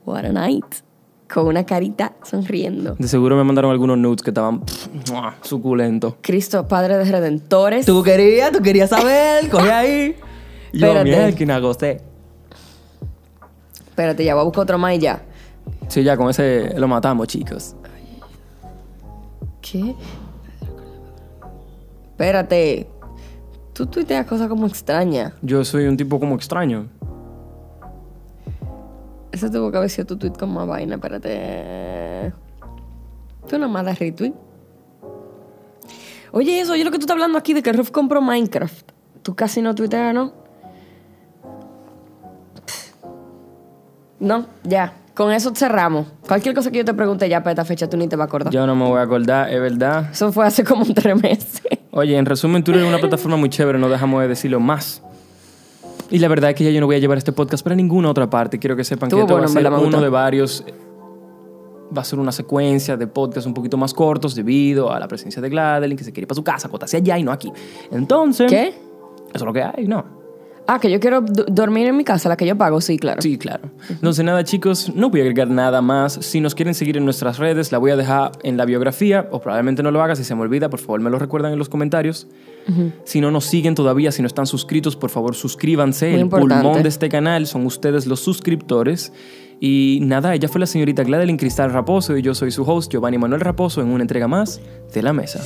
What 0.06 0.24
a 0.24 0.32
night. 0.32 0.64
Con 1.32 1.46
una 1.46 1.64
carita 1.64 2.12
sonriendo. 2.22 2.94
De 2.98 3.08
seguro 3.08 3.36
me 3.36 3.42
mandaron 3.44 3.70
algunos 3.72 3.96
nudes 3.98 4.22
que 4.22 4.30
estaban 4.30 4.62
suculentos. 5.42 6.14
Cristo, 6.20 6.68
Padre 6.68 6.98
de 6.98 7.04
Redentores. 7.10 7.86
Tú 7.86 8.02
querías, 8.02 8.52
tú 8.52 8.60
querías 8.62 8.90
saber, 8.90 9.48
coge 9.48 9.72
ahí. 9.72 10.14
Yo, 10.72 10.86
Espérate. 10.86 11.04
mierda, 11.04 11.32
que 11.32 11.60
gocé. 11.60 12.00
Espérate, 13.88 14.24
ya 14.24 14.34
voy 14.34 14.40
a 14.40 14.44
buscar 14.44 14.62
otro 14.62 14.78
más 14.78 14.94
y 14.94 14.98
ya. 15.00 15.22
Sí, 15.88 16.02
ya 16.02 16.16
con 16.16 16.30
ese 16.30 16.78
lo 16.78 16.88
matamos, 16.88 17.28
chicos. 17.28 17.76
¿Qué? 19.60 19.94
Espérate. 22.10 22.88
Tú 23.74 23.86
tuiteas 23.86 24.26
cosas 24.26 24.48
como 24.48 24.66
extrañas. 24.66 25.34
Yo 25.42 25.64
soy 25.64 25.86
un 25.86 25.96
tipo 25.96 26.18
como 26.18 26.34
extraño. 26.36 26.88
Ese 29.30 29.48
tuvo 29.50 29.70
que 29.70 29.78
haber 29.78 29.90
sido 29.90 30.06
tu 30.06 30.16
tweet 30.18 30.32
con 30.32 30.52
más 30.52 30.66
vaina, 30.66 30.96
espérate. 30.96 32.32
Tú 33.48 33.58
nomás 33.58 33.84
das 33.84 33.98
retweet. 33.98 34.34
Oye, 36.32 36.60
eso, 36.60 36.72
oye 36.72 36.84
lo 36.84 36.90
que 36.90 36.98
tú 36.98 37.02
estás 37.02 37.14
hablando 37.14 37.38
aquí 37.38 37.52
de 37.52 37.62
que 37.62 37.72
Ruf 37.72 37.90
compró 37.90 38.22
Minecraft. 38.22 38.90
Tú 39.22 39.34
casi 39.34 39.60
no 39.60 39.74
tuiteas, 39.74 40.14
¿no? 40.14 40.41
No, 44.22 44.46
ya. 44.62 44.92
Con 45.14 45.30
eso 45.32 45.52
cerramos. 45.54 46.06
Cualquier 46.26 46.54
cosa 46.54 46.70
que 46.70 46.78
yo 46.78 46.84
te 46.84 46.94
pregunte 46.94 47.28
ya 47.28 47.42
para 47.42 47.50
esta 47.50 47.64
fecha, 47.64 47.90
tú 47.90 47.96
ni 47.96 48.08
te 48.08 48.16
vas 48.16 48.24
a 48.24 48.28
acordar. 48.28 48.52
Yo 48.52 48.66
no 48.66 48.74
me 48.74 48.86
voy 48.86 48.98
a 48.98 49.02
acordar, 49.02 49.52
es 49.52 49.60
verdad. 49.60 50.08
Eso 50.10 50.32
fue 50.32 50.46
hace 50.46 50.64
como 50.64 50.84
tres 50.94 51.20
meses. 51.20 51.60
Oye, 51.90 52.16
en 52.16 52.24
resumen, 52.24 52.64
Twitter 52.64 52.82
es 52.82 52.88
una 52.88 52.98
plataforma 52.98 53.36
muy 53.36 53.50
chévere, 53.50 53.78
no 53.78 53.88
dejamos 53.88 54.22
de 54.22 54.28
decirlo 54.28 54.60
más. 54.60 55.02
Y 56.08 56.18
la 56.18 56.28
verdad 56.28 56.50
es 56.50 56.56
que 56.56 56.64
ya 56.64 56.70
yo 56.70 56.80
no 56.80 56.86
voy 56.86 56.96
a 56.96 56.98
llevar 56.98 57.18
este 57.18 57.32
podcast 57.32 57.64
para 57.64 57.74
ninguna 57.74 58.10
otra 58.10 58.30
parte. 58.30 58.58
Quiero 58.58 58.76
que 58.76 58.84
sepan 58.84 59.10
que 59.10 59.16
esto 59.16 59.26
bueno, 59.26 59.42
va 59.42 59.76
a 59.76 59.80
ser 59.80 59.86
uno 59.86 60.00
de 60.00 60.08
varios. 60.08 60.64
Va 61.94 62.02
a 62.02 62.04
ser 62.04 62.18
una 62.18 62.32
secuencia 62.32 62.96
de 62.96 63.06
podcasts 63.06 63.46
un 63.46 63.54
poquito 63.54 63.76
más 63.76 63.92
cortos 63.92 64.34
debido 64.34 64.92
a 64.92 65.00
la 65.00 65.08
presencia 65.08 65.42
de 65.42 65.50
Gladeline, 65.50 65.96
que 65.96 66.04
se 66.04 66.12
quiere 66.12 66.24
ir 66.24 66.28
para 66.28 66.36
su 66.36 66.44
casa, 66.44 66.68
acotarse 66.68 66.96
allá 66.98 67.18
y 67.18 67.24
no 67.24 67.32
aquí. 67.32 67.52
Entonces. 67.90 68.50
¿Qué? 68.50 68.68
Eso 68.68 69.34
es 69.34 69.42
lo 69.42 69.52
que 69.52 69.62
hay, 69.62 69.86
¿no? 69.86 70.21
Ah, 70.66 70.78
que 70.78 70.90
yo 70.90 71.00
quiero 71.00 71.20
do- 71.20 71.44
dormir 71.48 71.86
en 71.88 71.96
mi 71.96 72.04
casa, 72.04 72.28
la 72.28 72.36
que 72.36 72.46
yo 72.46 72.56
pago, 72.56 72.80
sí, 72.80 72.98
claro. 72.98 73.20
Sí, 73.20 73.36
claro. 73.36 73.68
Entonces, 73.90 74.24
nada, 74.24 74.44
chicos, 74.44 74.92
no 74.94 75.10
voy 75.10 75.20
a 75.20 75.22
agregar 75.24 75.48
nada 75.48 75.82
más. 75.82 76.14
Si 76.20 76.40
nos 76.40 76.54
quieren 76.54 76.74
seguir 76.74 76.96
en 76.96 77.04
nuestras 77.04 77.38
redes, 77.38 77.72
la 77.72 77.78
voy 77.78 77.90
a 77.90 77.96
dejar 77.96 78.32
en 78.44 78.56
la 78.56 78.64
biografía, 78.64 79.28
o 79.32 79.40
probablemente 79.40 79.82
no 79.82 79.90
lo 79.90 80.02
haga. 80.02 80.14
Si 80.14 80.22
se 80.24 80.34
me 80.34 80.42
olvida, 80.42 80.70
por 80.70 80.78
favor, 80.80 81.00
me 81.00 81.10
lo 81.10 81.18
recuerdan 81.18 81.52
en 81.52 81.58
los 81.58 81.68
comentarios. 81.68 82.28
Si 83.04 83.20
no 83.20 83.32
nos 83.32 83.44
siguen 83.46 83.74
todavía, 83.74 84.12
si 84.12 84.22
no 84.22 84.28
están 84.28 84.46
suscritos, 84.46 84.94
por 84.94 85.10
favor, 85.10 85.34
suscríbanse. 85.34 86.06
Muy 86.06 86.14
El 86.14 86.20
importante. 86.22 86.62
pulmón 86.62 86.82
de 86.84 86.88
este 86.88 87.08
canal 87.08 87.46
son 87.48 87.66
ustedes 87.66 88.06
los 88.06 88.20
suscriptores. 88.20 89.12
Y 89.58 89.98
nada, 90.02 90.32
ella 90.34 90.48
fue 90.48 90.60
la 90.60 90.66
señorita 90.66 91.02
Gladeline 91.02 91.36
Cristal 91.38 91.72
Raposo 91.72 92.16
y 92.16 92.22
yo 92.22 92.34
soy 92.34 92.50
su 92.52 92.62
host, 92.62 92.90
Giovanni 92.92 93.18
Manuel 93.18 93.40
Raposo, 93.40 93.80
en 93.80 93.88
una 93.88 94.02
entrega 94.02 94.28
más 94.28 94.60
de 94.94 95.02
La 95.02 95.12
Mesa. 95.12 95.40